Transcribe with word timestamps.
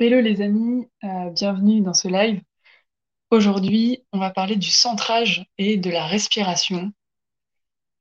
Hello 0.00 0.20
les 0.20 0.42
amis, 0.42 0.86
euh, 1.02 1.30
bienvenue 1.30 1.80
dans 1.80 1.92
ce 1.92 2.06
live. 2.06 2.40
Aujourd'hui, 3.30 4.04
on 4.12 4.18
va 4.20 4.30
parler 4.30 4.54
du 4.56 4.70
centrage 4.70 5.44
et 5.58 5.76
de 5.76 5.90
la 5.90 6.06
respiration. 6.06 6.92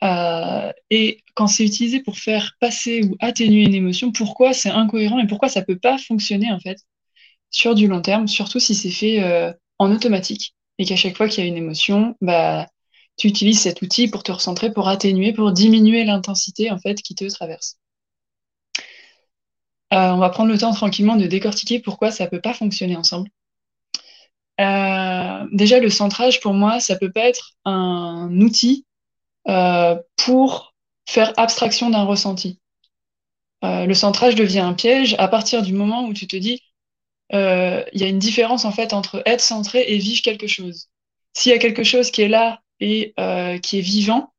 Euh, 0.04 0.71
et 0.91 1.23
quand 1.36 1.48
c'est 1.48 1.66
utilisé 1.66 2.02
pour 2.04 2.20
faire 2.20 2.55
passer 2.60 3.04
ou 3.04 3.16
atténuer 3.20 3.64
une 3.64 3.73
émotion, 3.73 4.12
pourquoi 4.12 4.54
c'est 4.54 4.70
incohérent 4.70 5.18
et 5.20 5.25
pourquoi 5.25 5.50
ça 5.50 5.64
peut 5.64 5.80
pas 5.80 5.98
fonctionner 5.98 6.52
en 6.52 6.60
fait 6.60 6.78
sur 7.50 7.75
du 7.75 7.88
long 7.88 8.02
terme, 8.02 8.27
surtout 8.27 8.59
si 8.59 8.75
c'est 8.75 8.91
fait 8.91 9.23
euh, 9.23 9.52
en 9.79 9.91
automatique 9.91 10.55
et 10.77 10.86
qu'à 10.86 10.95
chaque 10.95 11.18
fois 11.18 11.27
qu'il 11.27 11.43
y 11.43 11.48
a 11.48 11.50
une 11.50 11.57
émotion, 11.57 12.16
bah 12.21 12.68
tu 13.18 13.27
utilises 13.27 13.61
cet 13.61 13.82
outil 13.82 14.07
pour 14.07 14.23
te 14.23 14.32
recentrer, 14.32 14.71
pour 14.71 14.88
atténuer, 14.89 15.34
pour 15.34 15.52
diminuer 15.52 16.04
l'intensité 16.05 16.71
en 16.71 16.79
fait 16.79 17.02
qui 17.02 17.16
te 17.16 17.25
traverse. 17.25 17.77
Euh, 19.94 20.12
on 20.12 20.18
va 20.18 20.30
prendre 20.30 20.52
le 20.52 20.58
temps 20.58 20.74
tranquillement 20.74 21.16
de 21.16 21.28
décortiquer 21.28 21.80
pourquoi 21.80 22.12
ça 22.12 22.28
peut 22.28 22.41
pas 22.41 22.54
fonctionner 22.54 22.98
ensemble. 22.98 23.30
Euh, 24.59 25.45
déjà, 25.52 25.80
le 25.80 25.90
centrage, 25.90 26.41
pour 26.41 26.54
moi, 26.54 26.80
ça 26.80 26.98
peut 26.98 27.12
pas 27.12 27.28
être 27.28 27.54
un 27.64 28.30
outil 28.42 28.86
euh, 29.48 29.95
pour 30.18 30.73
faire 31.08 31.34
abstraction 31.38 31.90
d'un 31.90 32.04
ressenti. 32.04 32.59
le 33.64 33.94
centrage 33.94 34.36
devient 34.36 34.59
un 34.59 34.73
piège 34.73 35.16
à 35.20 35.28
partir 35.28 35.62
du 35.62 35.73
moment 35.73 36.06
où 36.06 36.14
tu 36.14 36.28
te 36.28 36.36
dis, 36.36 36.62
il 37.31 38.00
y 38.02 38.04
a 38.04 38.08
une 38.08 38.20
différence 38.20 38.66
en 38.66 38.72
fait 38.72 38.94
entre 38.94 39.22
être 39.26 39.42
centré 39.42 39.86
et 39.88 39.98
vivre 39.98 40.22
quelque 40.22 40.48
chose. 40.48 40.90
S'il 41.34 41.52
y 41.52 41.56
a 41.56 41.59
quelque 41.59 41.84
chose 41.84 42.12
qui 42.12 42.22
est 42.23 42.28
là 42.28 42.62
et 42.80 43.14
qui 43.64 43.80
est 43.80 43.81
vivant, 43.81 44.34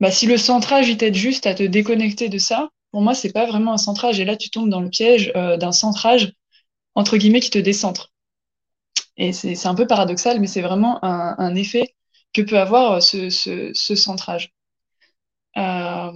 bah, 0.00 0.10
si 0.10 0.26
le 0.26 0.38
centrage 0.38 0.88
il 0.88 0.96
t'aide 0.96 1.14
juste 1.14 1.46
à 1.46 1.54
te 1.54 1.62
déconnecter 1.62 2.30
de 2.30 2.38
ça, 2.38 2.70
pour 2.90 3.02
moi, 3.02 3.14
c'est 3.14 3.32
pas 3.32 3.46
vraiment 3.46 3.72
un 3.72 3.78
centrage. 3.78 4.20
Et 4.20 4.24
là, 4.24 4.36
tu 4.36 4.50
tombes 4.50 4.68
dans 4.68 4.80
le 4.80 4.90
piège 4.90 5.32
euh, 5.36 5.56
d'un 5.56 5.72
centrage, 5.72 6.32
entre 6.94 7.16
guillemets, 7.16 7.40
qui 7.40 7.50
te 7.50 7.58
décentre. 7.58 8.12
Et 9.16 9.32
c'est 9.32 9.66
un 9.66 9.74
peu 9.74 9.86
paradoxal, 9.86 10.40
mais 10.40 10.46
c'est 10.46 10.62
vraiment 10.62 10.98
un, 11.04 11.54
effet 11.54 11.94
que 12.32 12.40
peut 12.40 12.58
avoir 12.58 12.92
euh, 12.92 13.00
ce, 13.00 13.94
centrage. 13.94 14.52
Euh, 15.58 16.10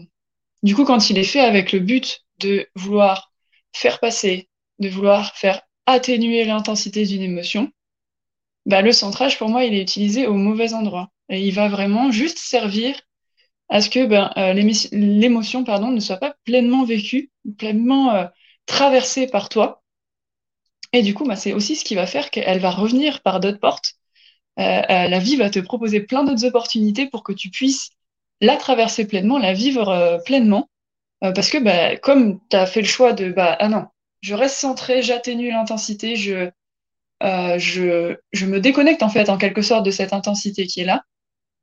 du 0.63 0.75
coup, 0.75 0.85
quand 0.85 1.11
il 1.11 1.19
est 1.19 1.25
fait 1.25 1.41
avec 1.41 1.73
le 1.73 1.81
but 1.81 2.25
de 2.39 2.67
vouloir 2.75 3.33
faire 3.73 4.01
passer, 4.01 4.49
de 4.79 4.89
vouloir 4.89 5.35
faire 5.37 5.61
atténuer 5.87 6.45
l'intensité 6.45 7.05
d'une 7.05 7.23
émotion, 7.23 7.71
bah, 8.65 8.81
le 8.81 8.93
centrage, 8.93 9.39
pour 9.39 9.51
moi, 9.51 9.65
il 9.65 9.75
est 9.75 9.83
utilisé 9.83 10.27
au 10.27 10.35
mauvais 10.35 10.73
endroit. 10.73 11.11
Et 11.29 11.47
il 11.47 11.53
va 11.53 11.69
vraiment 11.69 12.11
juste 12.11 12.39
servir 12.39 12.99
à 13.69 13.81
ce 13.81 13.91
que 13.91 14.07
ben, 14.07 14.31
euh, 14.37 14.53
l'émotion 14.93 15.65
pardon, 15.65 15.91
ne 15.91 16.01
soit 16.01 16.19
pas 16.19 16.35
pleinement 16.45 16.85
vécue, 16.85 17.31
pleinement 17.59 18.15
euh, 18.15 18.27
traversée 18.67 19.27
par 19.27 19.49
toi. 19.49 19.83
Et 20.93 21.03
du 21.03 21.15
coup, 21.15 21.25
ben, 21.25 21.37
c'est 21.37 21.53
aussi 21.53 21.77
ce 21.77 21.85
qui 21.85 21.95
va 21.95 22.07
faire 22.07 22.31
qu'elle 22.31 22.61
va 22.61 22.71
revenir 22.71 23.23
par 23.23 23.41
d'autres 23.41 23.59
portes. 23.61 23.95
Euh, 24.61 24.83
la 25.09 25.19
vie 25.19 25.37
va 25.37 25.51
te 25.51 25.59
proposer 25.59 26.01
plein 26.01 26.25
d'autres 26.25 26.45
opportunités 26.45 27.09
pour 27.09 27.25
que 27.25 27.33
tu 27.33 27.51
puisses 27.51 27.91
la 28.41 28.57
traverser 28.57 29.07
pleinement, 29.07 29.39
la 29.39 29.53
vivre 29.53 30.21
pleinement. 30.25 30.69
parce 31.21 31.51
que 31.51 31.59
ben, 31.59 31.99
comme 31.99 32.41
tu 32.51 32.57
as 32.57 32.67
fait 32.67 32.83
le 32.83 32.87
choix 32.87 33.13
de, 33.13 33.33
bah, 33.33 33.57
ah 33.59 33.69
non, 33.69 33.87
je 34.21 34.35
reste 34.35 34.57
centré, 34.57 35.03
j'atténue 35.03 35.51
l'intensité, 35.51 36.17
je, 36.17 36.51
je, 37.23 38.17
je 38.33 38.47
me 38.47 38.61
déconnecte 38.61 39.03
en 39.03 39.09
fait 39.09 39.29
en 39.31 39.39
quelque 39.39 39.63
sorte 39.63 39.85
de 39.85 39.91
cette 39.91 40.13
intensité 40.13 40.67
qui 40.67 40.81
est 40.81 40.85
là, 40.85 41.05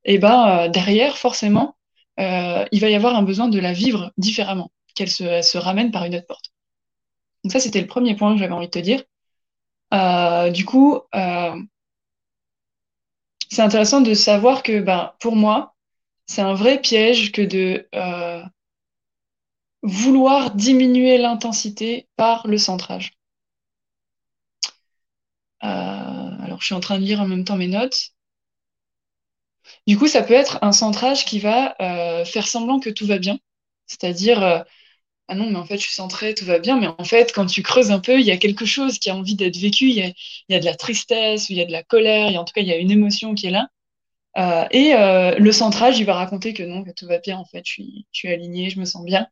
et 0.05 0.17
ben 0.17 0.69
derrière, 0.69 1.17
forcément, 1.17 1.75
euh, 2.22 2.66
il 2.72 2.80
va 2.81 2.89
y 2.89 2.95
avoir 2.95 3.16
un 3.16 3.23
besoin 3.23 3.47
de 3.47 3.59
la 3.59 3.73
vivre 3.73 4.14
différemment, 4.17 4.72
qu'elle 4.95 5.09
se, 5.09 5.58
ramène 5.58 5.91
par 5.91 6.05
une 6.05 6.16
autre 6.16 6.28
porte. 6.28 6.52
Donc 7.44 7.52
ça, 7.52 7.59
c'était 7.59 7.81
le 7.81 7.88
premier 7.88 8.16
point 8.16 8.33
que 8.33 8.39
j'avais 8.39 8.53
envie 8.53 8.67
de 8.67 8.72
te 8.72 8.80
dire. 8.80 9.03
Euh, 9.94 10.52
du 10.52 10.66
coup, 10.66 11.00
euh, 11.16 11.61
c'est 13.50 13.61
intéressant 13.61 14.02
de 14.02 14.13
savoir 14.13 14.63
que 14.63 14.79
ben, 14.79 15.13
pour 15.19 15.35
moi, 15.35 15.75
c'est 16.28 16.41
un 16.41 16.53
vrai 16.53 16.79
piège 16.79 17.31
que 17.31 17.41
de 17.41 17.88
vouloir 19.84 20.53
diminuer 20.53 21.18
l'intensité 21.18 22.07
par 22.16 22.47
le 22.47 22.57
centrage. 22.57 23.13
alors, 25.59 26.59
je 26.59 26.66
suis 26.66 26.75
en 26.75 26.79
train 26.79 27.00
de 27.00 27.03
lire 27.03 27.22
en 27.22 27.28
même 27.28 27.45
temps 27.45 27.57
mes 27.57 27.68
notes. 27.68 28.13
Du 29.88 29.97
coup, 29.97 30.07
ça 30.07 30.23
peut 30.23 30.33
être 30.33 30.59
un 30.61 30.72
centrage 30.72 31.25
qui 31.25 31.39
va 31.39 31.75
euh, 31.81 32.25
faire 32.25 32.47
semblant 32.47 32.79
que 32.79 32.89
tout 32.89 33.05
va 33.05 33.17
bien. 33.17 33.39
C'est-à-dire, 33.88 34.44
euh, 34.44 34.59
ah 35.27 35.35
non, 35.35 35.49
mais 35.49 35.57
en 35.57 35.66
fait, 35.66 35.77
je 35.77 35.83
suis 35.83 35.94
centré, 35.94 36.33
tout 36.35 36.45
va 36.45 36.59
bien. 36.59 36.79
Mais 36.79 36.88
en 36.88 37.03
fait, 37.03 37.33
quand 37.33 37.45
tu 37.45 37.63
creuses 37.63 37.91
un 37.91 38.00
peu, 38.00 38.19
il 38.19 38.25
y 38.25 38.31
a 38.31 38.38
quelque 38.38 38.66
chose 38.66 39.00
qui 39.00 39.09
a 39.09 39.16
envie 39.16 39.35
d'être 39.35 39.57
vécu. 39.57 39.89
Il 39.89 40.13
y 40.50 40.55
a, 40.55 40.59
de 40.59 40.66
la 40.66 40.75
tristesse, 40.75 41.50
il 41.50 41.57
y 41.57 41.61
a 41.61 41.66
de 41.66 41.71
la 41.71 41.83
colère. 41.83 42.39
en 42.39 42.45
tout 42.45 42.53
cas, 42.53 42.61
il 42.61 42.67
y 42.67 42.73
a 42.73 42.77
une 42.77 42.91
émotion 42.91 43.33
qui 43.35 43.47
est 43.47 43.51
là. 43.51 43.67
Euh, 44.38 44.67
et 44.71 44.94
le 45.39 45.51
centrage, 45.51 46.00
il 46.00 46.05
va 46.05 46.16
raconter 46.16 46.53
que 46.53 46.63
non, 46.63 46.83
que 46.83 46.91
tout 46.91 47.07
va 47.07 47.19
bien. 47.19 47.38
En 47.38 47.45
fait, 47.45 47.63
je 47.66 47.71
suis, 47.71 48.07
je 48.11 48.19
suis 48.19 48.29
aligné, 48.29 48.69
je 48.69 48.79
me 48.79 48.85
sens 48.85 49.05
bien. 49.05 49.27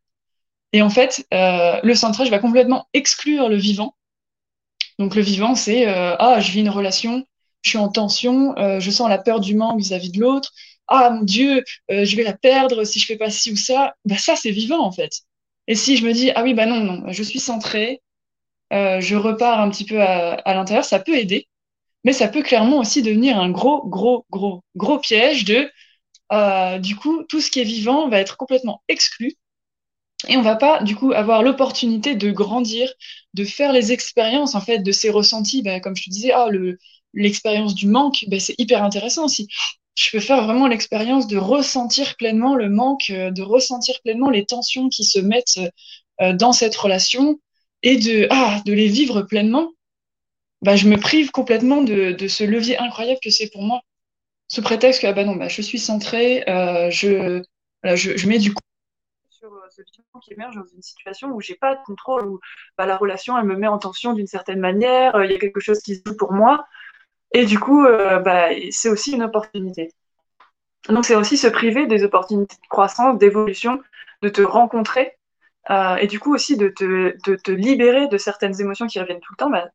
Et 0.73 0.81
en 0.81 0.89
fait, 0.89 1.25
le 1.31 1.93
centrage 1.95 2.29
va 2.29 2.39
complètement 2.39 2.87
exclure 2.93 3.49
le 3.49 3.57
vivant. 3.57 3.95
Donc 4.99 5.15
le 5.15 5.21
vivant, 5.21 5.55
c'est 5.55 5.85
ah, 5.87 6.39
je 6.39 6.51
vis 6.51 6.61
une 6.61 6.69
relation, 6.69 7.25
je 7.61 7.69
suis 7.69 7.77
en 7.77 7.89
tension, 7.89 8.57
euh, 8.57 8.79
je 8.79 8.91
sens 8.91 9.09
la 9.09 9.17
peur 9.17 9.39
du 9.39 9.55
manque 9.55 9.79
vis-à-vis 9.79 10.11
de 10.11 10.19
l'autre. 10.19 10.51
Ah 10.87 11.11
mon 11.11 11.23
Dieu, 11.23 11.63
euh, 11.91 12.05
je 12.05 12.15
vais 12.15 12.23
la 12.23 12.33
perdre 12.33 12.83
si 12.83 12.99
je 12.99 13.05
fais 13.05 13.17
pas 13.17 13.29
ci 13.29 13.51
ou 13.51 13.55
ça. 13.55 13.93
Bah 14.05 14.17
ça 14.17 14.35
c'est 14.35 14.51
vivant 14.51 14.79
en 14.83 14.91
fait. 14.91 15.11
Et 15.67 15.75
si 15.75 15.97
je 15.97 16.05
me 16.05 16.13
dis 16.13 16.31
ah 16.35 16.43
oui 16.43 16.53
bah 16.53 16.65
non 16.65 17.11
je 17.11 17.23
suis 17.23 17.39
centrée, 17.39 18.01
euh, 18.73 19.01
je 19.01 19.15
repars 19.15 19.59
un 19.61 19.69
petit 19.69 19.85
peu 19.85 20.01
à, 20.01 20.53
l'intérieur, 20.53 20.85
ça 20.85 20.99
peut 20.99 21.15
aider, 21.17 21.47
mais 22.03 22.13
ça 22.13 22.27
peut 22.27 22.43
clairement 22.43 22.79
aussi 22.79 23.01
devenir 23.03 23.39
un 23.39 23.49
gros 23.51 23.87
gros 23.87 24.25
gros 24.31 24.63
gros 24.75 24.99
piège 24.99 25.45
de 25.45 25.69
du 26.79 26.95
coup 26.95 27.23
tout 27.25 27.41
ce 27.41 27.51
qui 27.51 27.59
est 27.59 27.63
vivant 27.63 28.09
va 28.09 28.19
être 28.19 28.37
complètement 28.37 28.83
exclu 28.87 29.37
et 30.27 30.37
on 30.37 30.41
va 30.41 30.55
pas 30.55 30.83
du 30.83 30.95
coup 30.95 31.13
avoir 31.13 31.43
l'opportunité 31.43 32.15
de 32.15 32.31
grandir, 32.31 32.91
de 33.33 33.45
faire 33.45 33.71
les 33.71 33.91
expériences 33.93 34.53
en 34.55 34.61
fait 34.61 34.79
de 34.79 34.91
ces 34.91 35.09
ressentis, 35.09 35.61
bah, 35.63 35.79
comme 35.79 35.95
je 35.95 36.03
te 36.03 36.09
disais, 36.09 36.31
ah 36.31 36.49
le 36.49 36.77
l'expérience 37.13 37.75
du 37.75 37.87
manque, 37.87 38.25
ben, 38.27 38.39
c'est 38.39 38.55
hyper 38.57 38.83
intéressant 38.83 39.25
aussi. 39.25 39.47
Je 39.95 40.11
peux 40.11 40.19
faire 40.19 40.43
vraiment 40.45 40.67
l'expérience 40.67 41.27
de 41.27 41.37
ressentir 41.37 42.15
pleinement 42.15 42.55
le 42.55 42.69
manque, 42.69 43.09
euh, 43.09 43.31
de 43.31 43.41
ressentir 43.41 43.99
pleinement 44.01 44.29
les 44.29 44.45
tensions 44.45 44.89
qui 44.89 45.03
se 45.03 45.19
mettent 45.19 45.59
euh, 46.21 46.33
dans 46.33 46.53
cette 46.53 46.75
relation 46.75 47.39
et 47.83 47.97
de, 47.97 48.27
ah, 48.29 48.61
de 48.65 48.73
les 48.73 48.87
vivre 48.87 49.23
pleinement. 49.23 49.71
Bah, 50.61 50.75
je 50.75 50.87
me 50.87 50.97
prive 50.97 51.31
complètement 51.31 51.81
de, 51.81 52.11
de 52.11 52.27
ce 52.27 52.43
levier 52.43 52.77
incroyable 52.77 53.19
que 53.23 53.29
c'est 53.29 53.49
pour 53.49 53.61
moi. 53.61 53.81
Sous 54.47 54.61
prétexte 54.61 55.01
que 55.01 55.07
ah 55.07 55.13
bah 55.13 55.23
non, 55.25 55.35
bah, 55.35 55.47
je 55.47 55.61
suis 55.61 55.77
centrée, 55.77 56.43
euh, 56.49 56.89
je, 56.89 57.43
je, 57.83 58.27
mets 58.27 58.39
du 58.39 58.51
coup 58.53 58.61
sur 59.29 59.51
ce 59.69 59.81
vivant 59.81 60.19
qui 60.21 60.33
émerge 60.33 60.55
dans 60.55 60.65
une 60.65 60.81
situation 60.81 61.29
où 61.29 61.39
j'ai 61.39 61.55
pas 61.55 61.75
de 61.75 61.81
contrôle, 61.85 62.27
où 62.27 62.39
bah, 62.77 62.85
la 62.87 62.97
relation 62.97 63.37
elle 63.37 63.45
me 63.45 63.55
met 63.55 63.67
en 63.67 63.77
tension 63.77 64.13
d'une 64.13 64.27
certaine 64.27 64.59
manière, 64.59 65.23
il 65.23 65.31
y 65.31 65.35
a 65.35 65.39
quelque 65.39 65.59
chose 65.59 65.79
qui 65.79 65.95
se 65.95 66.01
joue 66.03 66.17
pour 66.17 66.33
moi, 66.33 66.65
et 67.31 67.45
du 67.45 67.59
coup, 67.59 67.85
euh, 67.85 68.19
bah, 68.19 68.49
c'est 68.71 68.89
aussi 68.89 69.11
une 69.11 69.23
opportunité. 69.23 69.91
Donc, 70.87 71.05
c'est 71.05 71.15
aussi 71.15 71.37
se 71.37 71.47
priver 71.47 71.85
des 71.85 72.03
opportunités 72.03 72.55
de 72.55 72.67
croissance, 72.69 73.17
d'évolution, 73.17 73.81
de 74.21 74.29
te 74.29 74.41
rencontrer, 74.41 75.17
euh, 75.69 75.97
et 75.97 76.07
du 76.07 76.19
coup 76.19 76.33
aussi 76.33 76.57
de 76.57 76.69
te, 76.69 77.51
libérer 77.51 78.07
de 78.07 78.17
certaines 78.17 78.59
émotions 78.59 78.87
qui 78.87 78.99
reviennent 78.99 79.19
tout 79.19 79.33
le 79.33 79.37
temps. 79.37 79.49
Bah, 79.49 79.67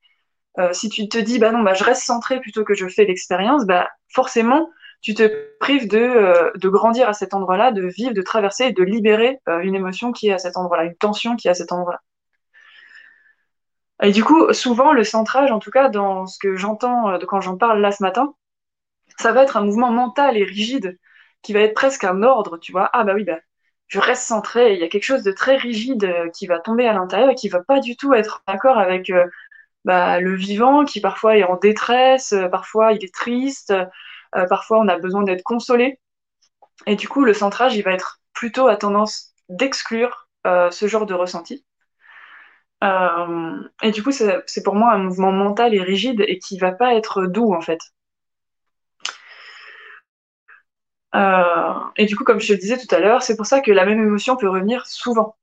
euh, 0.58 0.72
si 0.72 0.88
tu 0.88 1.08
te 1.08 1.18
dis, 1.18 1.38
bah 1.38 1.52
non, 1.52 1.62
bah, 1.62 1.74
je 1.74 1.84
reste 1.84 2.02
centré 2.02 2.40
plutôt 2.40 2.64
que 2.64 2.74
je 2.74 2.88
fais 2.88 3.04
l'expérience, 3.04 3.64
bah, 3.66 3.88
forcément, 4.08 4.70
tu 5.02 5.14
te 5.14 5.56
prives 5.60 5.88
de, 5.88 6.52
de 6.56 6.68
grandir 6.68 7.08
à 7.08 7.12
cet 7.12 7.34
endroit-là, 7.34 7.72
de 7.72 7.86
vivre, 7.86 8.14
de 8.14 8.22
traverser 8.22 8.64
et 8.66 8.72
de 8.72 8.82
libérer 8.82 9.38
une 9.62 9.74
émotion 9.74 10.12
qui 10.12 10.28
est 10.28 10.32
à 10.32 10.38
cet 10.38 10.56
endroit-là, 10.56 10.84
une 10.84 10.96
tension 10.96 11.36
qui 11.36 11.48
est 11.48 11.50
à 11.50 11.54
cet 11.54 11.72
endroit-là. 11.72 12.00
Et 14.02 14.12
du 14.12 14.24
coup, 14.24 14.52
souvent, 14.52 14.92
le 14.92 15.04
centrage, 15.04 15.50
en 15.50 15.58
tout 15.58 15.70
cas, 15.70 15.88
dans 15.88 16.26
ce 16.26 16.38
que 16.38 16.56
j'entends 16.56 17.10
euh, 17.10 17.18
quand 17.26 17.40
j'en 17.40 17.56
parle 17.56 17.80
là 17.80 17.92
ce 17.92 18.02
matin, 18.02 18.34
ça 19.18 19.32
va 19.32 19.42
être 19.44 19.56
un 19.56 19.64
mouvement 19.64 19.90
mental 19.92 20.36
et 20.36 20.44
rigide 20.44 20.98
qui 21.42 21.52
va 21.52 21.60
être 21.60 21.74
presque 21.74 22.04
un 22.04 22.22
ordre, 22.22 22.58
tu 22.58 22.72
vois. 22.72 22.90
Ah 22.92 23.04
bah 23.04 23.14
oui, 23.14 23.24
bah, 23.24 23.38
je 23.88 24.00
reste 24.00 24.24
centré. 24.24 24.74
Il 24.74 24.80
y 24.80 24.84
a 24.84 24.88
quelque 24.88 25.04
chose 25.04 25.22
de 25.24 25.32
très 25.32 25.56
rigide 25.56 26.04
euh, 26.04 26.30
qui 26.30 26.46
va 26.46 26.60
tomber 26.60 26.86
à 26.88 26.94
l'intérieur 26.94 27.30
et 27.30 27.34
qui 27.36 27.48
va 27.48 27.62
pas 27.62 27.80
du 27.80 27.96
tout 27.96 28.14
être 28.14 28.42
d'accord 28.48 28.78
avec 28.78 29.10
euh, 29.10 29.26
bah, 29.84 30.20
le 30.20 30.34
vivant 30.36 30.84
qui 30.84 31.00
parfois 31.00 31.38
est 31.38 31.44
en 31.44 31.56
détresse, 31.56 32.34
parfois 32.52 32.92
il 32.92 33.04
est 33.04 33.14
triste, 33.14 33.74
parfois 34.48 34.80
on 34.80 34.88
a 34.88 34.98
besoin 34.98 35.22
d'être 35.24 35.42
consolé. 35.44 36.00
Et 36.86 36.96
du 36.96 37.08
coup, 37.08 37.24
le 37.24 37.34
centrage, 37.34 37.76
il 37.76 37.82
va 37.82 37.92
être 37.92 38.20
plutôt 38.32 38.68
à 38.68 38.76
tendance 38.76 39.34
d'exclure 39.48 40.28
ce 40.44 40.86
genre 40.88 41.06
de 41.06 41.14
ressenti. 41.14 41.64
Euh, 42.82 43.62
et 43.82 43.90
du 43.92 44.02
coup, 44.02 44.12
c'est 44.12 44.62
pour 44.64 44.74
moi 44.74 44.92
un 44.92 44.98
mouvement 44.98 45.32
mental 45.32 45.74
et 45.74 45.82
rigide 45.82 46.22
et 46.26 46.38
qui 46.38 46.58
va 46.58 46.72
pas 46.72 46.94
être 46.94 47.26
doux 47.26 47.54
en 47.54 47.60
fait. 47.60 47.80
Euh, 51.14 51.74
et 51.96 52.06
du 52.06 52.16
coup, 52.16 52.24
comme 52.24 52.40
je 52.40 52.52
te 52.54 52.58
disais 52.58 52.76
tout 52.78 52.92
à 52.94 52.98
l'heure, 52.98 53.22
c'est 53.22 53.36
pour 53.36 53.46
ça 53.46 53.60
que 53.60 53.70
la 53.70 53.84
même 53.86 54.00
émotion 54.00 54.36
peut 54.36 54.48
revenir 54.48 54.86
souvent. 54.86 55.36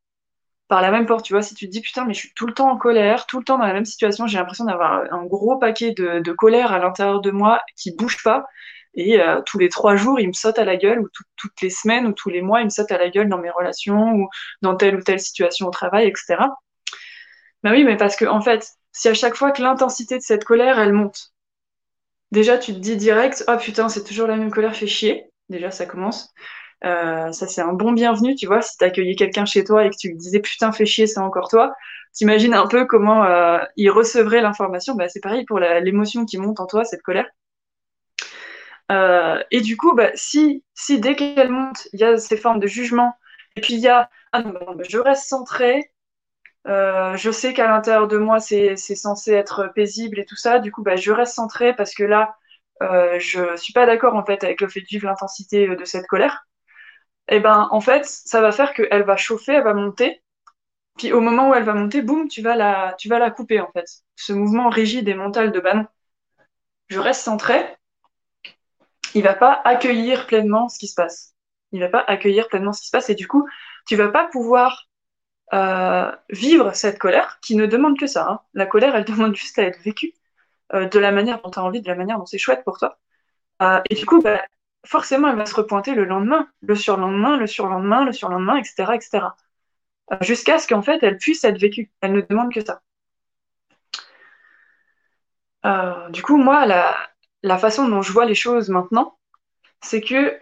par 0.68 0.82
la 0.82 0.92
même 0.92 1.06
porte, 1.06 1.26
tu 1.26 1.34
vois, 1.34 1.44
si 1.44 1.56
tu 1.56 1.68
te 1.68 1.72
dis 1.72 1.82
putain, 1.82 2.06
mais 2.06 2.14
je 2.14 2.20
suis 2.22 2.34
tout 2.36 2.48
le 2.48 2.54
temps 2.54 2.70
en 2.72 2.78
colère, 2.78 3.28
tout 3.28 3.40
le 3.40 3.46
temps 3.46 3.58
dans 3.58 3.66
la 3.68 3.74
même 3.74 3.86
situation, 3.86 4.28
j'ai 4.28 4.38
l'impression 4.40 4.66
d'avoir 4.66 5.04
un 5.14 5.26
gros 5.26 5.58
paquet 5.58 5.94
de, 5.94 6.32
colère 6.34 6.72
à 6.74 6.80
l'intérieur 6.80 7.22
de 7.22 7.32
moi 7.32 7.62
qui 7.78 7.96
bouge 7.96 8.24
pas, 8.24 8.46
et 8.94 9.22
euh, 9.22 9.42
tous 9.46 9.60
les 9.60 9.70
trois 9.70 9.96
jours, 9.96 10.20
il 10.20 10.28
me 10.30 10.34
saute 10.34 10.60
à 10.60 10.66
la 10.66 10.78
gueule, 10.78 11.00
ou 11.02 11.10
toutes 11.38 11.62
les 11.62 11.70
semaines, 11.70 12.08
ou 12.08 12.14
tous 12.14 12.30
les 12.30 12.42
mois, 12.42 12.62
il 12.62 12.66
me 12.66 12.70
saute 12.70 12.92
à 12.92 12.98
la 12.98 13.10
gueule 13.10 13.30
dans 13.30 13.40
mes 13.40 13.50
relations, 13.52 14.14
ou 14.14 14.30
dans 14.62 14.76
telle 14.76 14.96
ou 14.98 15.02
telle 15.04 15.20
situation 15.20 15.68
au 15.68 15.72
travail, 15.72 16.08
etc. 16.08 16.38
Ben 17.64 17.72
oui, 17.74 17.84
mais 17.84 17.98
parce 17.98 18.16
que, 18.16 18.26
en 18.26 18.42
fait, 18.42 18.68
si 18.92 19.08
à 19.10 19.14
chaque 19.14 19.36
fois 19.36 19.52
que 19.52 19.62
l'intensité 19.62 20.18
de 20.18 20.24
cette 20.24 20.44
colère, 20.44 20.80
elle 20.80 20.94
monte, 20.94 21.34
déjà 22.32 22.58
tu 22.58 22.74
te 22.74 22.80
dis 22.80 22.98
direct, 22.98 23.44
oh 23.48 23.58
putain, 23.58 23.90
c'est 23.90 24.04
toujours 24.04 24.28
la 24.28 24.36
même 24.38 24.52
colère, 24.52 24.76
fait 24.76 24.88
chier, 24.88 25.32
déjà 25.50 25.72
ça 25.72 25.86
commence. 25.86 26.34
Euh, 26.86 27.32
ça, 27.32 27.48
c'est 27.48 27.62
un 27.62 27.74
bon 27.74 27.92
bienvenu, 27.94 28.36
tu 28.36 28.48
vois. 28.48 28.62
Si 28.62 28.78
t'accueillais 28.78 29.16
quelqu'un 29.16 29.46
chez 29.46 29.64
toi 29.64 29.86
et 29.86 29.90
que 29.92 29.96
tu 30.00 30.10
lui 30.10 30.18
disais 30.18 30.40
putain, 30.42 30.72
fais 30.72 30.86
chier, 30.86 31.08
c'est 31.08 31.20
encore 31.20 31.50
toi, 31.50 31.74
t'imagines 32.14 32.54
un 32.56 32.68
peu 32.68 32.86
comment 32.86 33.24
euh, 33.26 33.60
il 33.78 33.92
recevrait 33.92 34.42
l'information. 34.42 34.96
Bah, 34.96 35.10
c'est 35.10 35.22
pareil 35.22 35.46
pour 35.46 35.60
l'émotion 35.60 36.26
qui 36.26 36.38
monte 36.38 36.60
en 36.60 36.68
toi, 36.68 36.86
cette 36.86 37.04
colère. 37.04 37.28
Euh, 38.92 39.42
et 39.52 39.62
du 39.62 39.78
coup, 39.78 39.96
bah, 39.96 40.12
si, 40.16 40.64
si 40.74 41.00
dès 41.00 41.16
qu'elle 41.16 41.50
monte, 41.50 41.88
il 41.94 42.00
y 42.00 42.04
a 42.04 42.18
ces 42.18 42.38
formes 42.38 42.60
de 42.60 42.68
jugement, 42.68 43.14
et 43.56 43.62
puis 43.62 43.76
il 43.76 43.80
y 43.80 43.88
a 43.88 44.10
ah 44.34 44.44
non, 44.44 44.54
je 44.88 44.98
reste 44.98 45.28
centré, 45.28 45.92
je 46.66 47.32
sais 47.32 47.54
qu'à 47.54 47.68
l'intérieur 47.68 48.08
de 48.08 48.18
moi, 48.18 48.40
c'est 48.40 48.76
censé 48.76 49.34
être 49.34 49.72
paisible 49.76 50.20
et 50.20 50.26
tout 50.26 50.36
ça, 50.36 50.60
du 50.60 50.72
coup, 50.72 50.84
bah, 50.84 50.96
je 50.96 51.12
reste 51.12 51.36
centré 51.36 51.76
parce 51.76 51.94
que 51.94 52.04
là, 52.04 52.36
je 52.82 53.56
suis 53.58 53.74
pas 53.74 53.86
d'accord 53.86 54.16
en 54.16 54.26
fait 54.26 54.44
avec 54.44 54.62
le 54.62 54.68
fait 54.68 54.82
de 54.82 54.88
vivre 54.88 55.08
l'intensité 55.08 55.76
de 55.76 55.86
cette 55.86 56.08
colère 56.08 56.46
et 57.32 57.36
eh 57.38 57.40
ben 57.40 57.70
en 57.72 57.80
fait, 57.82 58.06
ça 58.06 58.42
va 58.42 58.52
faire 58.52 58.74
qu'elle 58.74 59.04
va 59.04 59.16
chauffer, 59.16 59.54
elle 59.54 59.64
va 59.64 59.74
monter. 59.74 60.22
Puis 60.98 61.14
au 61.14 61.22
moment 61.22 61.50
où 61.50 61.54
elle 61.56 61.64
va 61.64 61.74
monter, 61.74 62.02
boum, 62.02 62.28
tu 62.28 62.42
vas 62.42 62.56
la, 62.56 62.96
tu 63.00 63.10
vas 63.10 63.20
la 63.20 63.32
couper 63.32 63.62
en 63.62 63.72
fait. 63.72 63.86
Ce 64.18 64.34
mouvement 64.34 64.70
rigide 64.70 65.08
et 65.08 65.14
mental 65.14 65.52
de 65.52 65.60
bah 65.62 65.74
non, 65.76 65.86
je 66.90 67.00
reste 67.00 67.22
centré. 67.22 67.78
Il 69.14 69.24
va 69.24 69.34
pas 69.34 69.62
accueillir 69.66 70.28
pleinement 70.28 70.68
ce 70.70 70.78
qui 70.80 70.88
se 70.88 70.96
passe. 70.96 71.34
Il 71.72 71.80
va 71.80 71.90
pas 71.90 72.04
accueillir 72.08 72.50
pleinement 72.50 72.74
ce 72.74 72.82
qui 72.82 72.88
se 72.88 72.92
passe 72.92 73.10
et 73.10 73.16
du 73.16 73.28
coup, 73.28 73.48
tu 73.88 73.96
vas 73.96 74.10
pas 74.10 74.28
pouvoir 74.28 74.90
euh, 75.54 76.12
vivre 76.30 76.74
cette 76.74 76.98
colère 76.98 77.40
qui 77.42 77.56
ne 77.56 77.66
demande 77.66 78.00
que 78.00 78.08
ça. 78.08 78.28
Hein. 78.30 78.40
La 78.54 78.66
colère, 78.66 78.96
elle 78.96 79.04
demande 79.06 79.36
juste 79.36 79.60
à 79.60 79.64
être 79.64 79.82
vécue 79.82 80.14
euh, 80.74 80.88
de 80.88 81.00
la 81.00 81.12
manière 81.12 81.42
dont 81.42 81.52
tu 81.52 81.60
as 81.60 81.64
envie, 81.64 81.82
de 81.82 81.88
la 81.88 81.96
manière 81.96 82.18
dont 82.18 82.26
c'est 82.26 82.38
chouette 82.38 82.64
pour 82.64 82.78
toi. 82.80 83.00
Euh, 83.62 83.82
et 83.90 83.96
du 83.96 84.06
coup, 84.06 84.22
bah, 84.22 84.42
forcément, 84.86 85.28
elle 85.30 85.36
va 85.38 85.46
se 85.46 85.56
repointer 85.56 85.94
le 85.94 86.06
lendemain, 86.06 86.48
le 86.62 86.76
surlendemain, 86.76 87.38
le 87.38 87.48
surlendemain, 87.48 88.06
le 88.06 88.14
surlendemain, 88.14 88.58
etc., 88.58 88.94
jusqu'à 90.22 90.60
ce 90.60 90.68
qu'en 90.68 90.82
fait, 90.82 91.04
elle 91.04 91.18
puisse 91.18 91.44
être 91.44 91.60
vécue. 91.60 91.92
Elle 92.02 92.14
ne 92.14 92.22
demande 92.22 92.54
que 92.54 92.62
ça. 92.64 92.82
Du 96.10 96.24
coup, 96.24 96.38
moi, 96.38 96.66
la, 96.66 97.58
façon 97.58 97.88
dont 97.88 98.02
je 98.02 98.12
vois 98.12 98.26
les 98.26 98.36
choses 98.36 98.70
maintenant, 98.70 99.18
c'est 99.82 100.02
que 100.02 100.38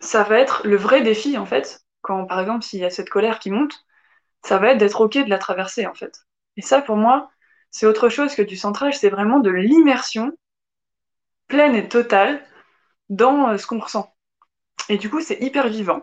ça 0.00 0.22
va 0.24 0.38
être 0.38 0.66
le 0.66 0.76
vrai 0.76 1.02
défi, 1.02 1.38
en 1.38 1.46
fait, 1.46 1.84
quand, 2.08 2.24
par 2.24 2.40
exemple, 2.40 2.64
s'il 2.64 2.80
y 2.80 2.86
a 2.86 2.90
cette 2.90 3.10
colère 3.10 3.38
qui 3.38 3.50
monte, 3.50 3.84
ça 4.42 4.56
va 4.56 4.70
être 4.70 4.78
d'être 4.78 5.02
OK 5.02 5.18
de 5.18 5.28
la 5.28 5.36
traverser, 5.36 5.86
en 5.86 5.94
fait. 5.94 6.24
Et 6.56 6.62
ça, 6.62 6.80
pour 6.80 6.96
moi, 6.96 7.30
c'est 7.70 7.84
autre 7.84 8.08
chose 8.08 8.34
que 8.34 8.40
du 8.40 8.56
centrage, 8.56 8.98
c'est 8.98 9.10
vraiment 9.10 9.40
de 9.40 9.50
l'immersion 9.50 10.32
pleine 11.48 11.74
et 11.74 11.86
totale 11.86 12.42
dans 13.10 13.50
euh, 13.50 13.58
ce 13.58 13.66
qu'on 13.66 13.78
ressent. 13.78 14.14
Et 14.88 14.96
du 14.96 15.10
coup, 15.10 15.20
c'est 15.20 15.38
hyper 15.42 15.68
vivant. 15.68 16.02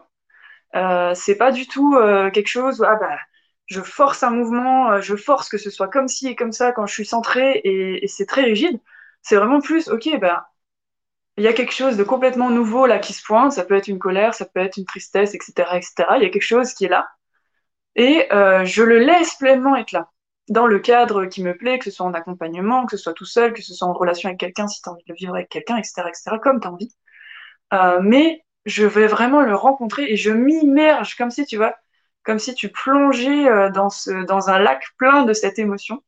Euh, 0.75 1.13
c'est 1.16 1.38
pas 1.38 1.52
du 1.52 1.68
tout 1.68 1.96
euh, 1.96 2.30
quelque 2.30 2.50
chose 2.50 2.81
où 2.81 2.84
ah 2.86 2.98
bah, 2.98 3.18
je 3.66 3.81
force 3.81 4.22
un 4.22 4.30
mouvement, 4.30 5.02
je 5.02 5.16
force 5.16 5.50
que 5.50 5.57
ce 5.57 5.72
soit 5.72 5.88
comme 5.88 6.07
ci 6.07 6.28
et 6.28 6.36
comme 6.36 6.52
ça 6.52 6.72
quand 6.72 6.86
je 6.86 6.94
suis 6.94 7.06
centrée 7.06 7.62
et, 7.63 8.07
c'est 8.07 8.28
très 8.28 8.44
rigide. 8.44 8.80
C'est 9.24 9.38
vraiment 9.38 9.60
plus, 9.60 9.90
ok, 9.90 10.19
bah, 10.19 10.50
il 11.38 11.44
y 11.44 11.48
a 11.48 11.54
quelque 11.54 11.74
chose 11.74 11.98
de 11.98 12.04
complètement 12.04 12.50
nouveau 12.50 12.86
là 12.86 13.00
qui 13.00 13.14
se 13.14 13.24
pointe, 13.24 13.52
ça 13.52 13.66
peut 13.66 13.76
être 13.76 13.88
une 13.88 14.00
colère, 14.00 14.34
ça 14.34 14.46
peut 14.46 14.62
être 14.62 14.78
une 14.78 14.86
tristesse, 14.86 15.36
etc. 15.36 15.78
etc. 15.78 15.94
Il 16.18 16.24
y 16.24 16.26
a 16.26 16.30
quelque 16.30 16.42
chose 16.42 16.74
qui 16.74 16.86
est 16.86 16.90
là. 16.90 17.08
Et 17.96 18.28
je 18.32 18.84
le 18.84 19.00
laisse 19.00 19.36
pleinement 19.36 19.76
être 19.76 19.92
là 19.92 20.10
dans 20.50 20.68
le 20.68 20.80
cadre 20.80 21.26
qui 21.26 21.44
me 21.44 21.56
plaît, 21.58 21.80
que 21.80 21.86
ce 21.86 21.92
soit 21.92 22.06
en 22.06 22.14
accompagnement, 22.14 22.86
que 22.86 22.98
ce 22.98 23.04
soit 23.04 23.14
tout 23.14 23.26
seul, 23.26 23.54
que 23.54 23.62
ce 23.62 23.74
soit 23.74 23.88
en 23.88 23.94
relation 23.94 24.30
avec 24.30 24.40
quelqu'un, 24.40 24.68
si 24.68 24.82
tu 24.82 24.90
as 24.90 24.92
envie 24.92 25.04
de 25.04 25.12
le 25.12 25.16
vivre 25.16 25.36
avec 25.36 25.50
quelqu'un, 25.50 25.78
etc., 25.78 26.04
etc., 26.08 26.38
comme 26.42 26.60
tu 26.60 26.68
as 26.68 26.72
envie. 26.72 26.96
Euh, 27.74 28.00
mais 28.02 28.44
je 28.66 28.86
vais 28.86 29.08
vraiment 29.08 29.42
le 29.42 29.56
rencontrer 29.56 30.12
et 30.12 30.18
je 30.18 30.31
m'immerge 30.31 31.16
comme 31.16 31.31
si, 31.31 31.46
tu 31.46 31.58
vois, 31.58 31.76
comme 32.24 32.40
si 32.40 32.54
tu 32.56 32.70
plongeais 32.70 33.48
euh, 33.48 33.70
dans, 33.72 33.90
dans 34.28 34.50
un 34.50 34.60
lac 34.60 34.84
plein 34.98 35.24
de 35.24 35.34
cette 35.34 35.60
émotion 35.60 36.04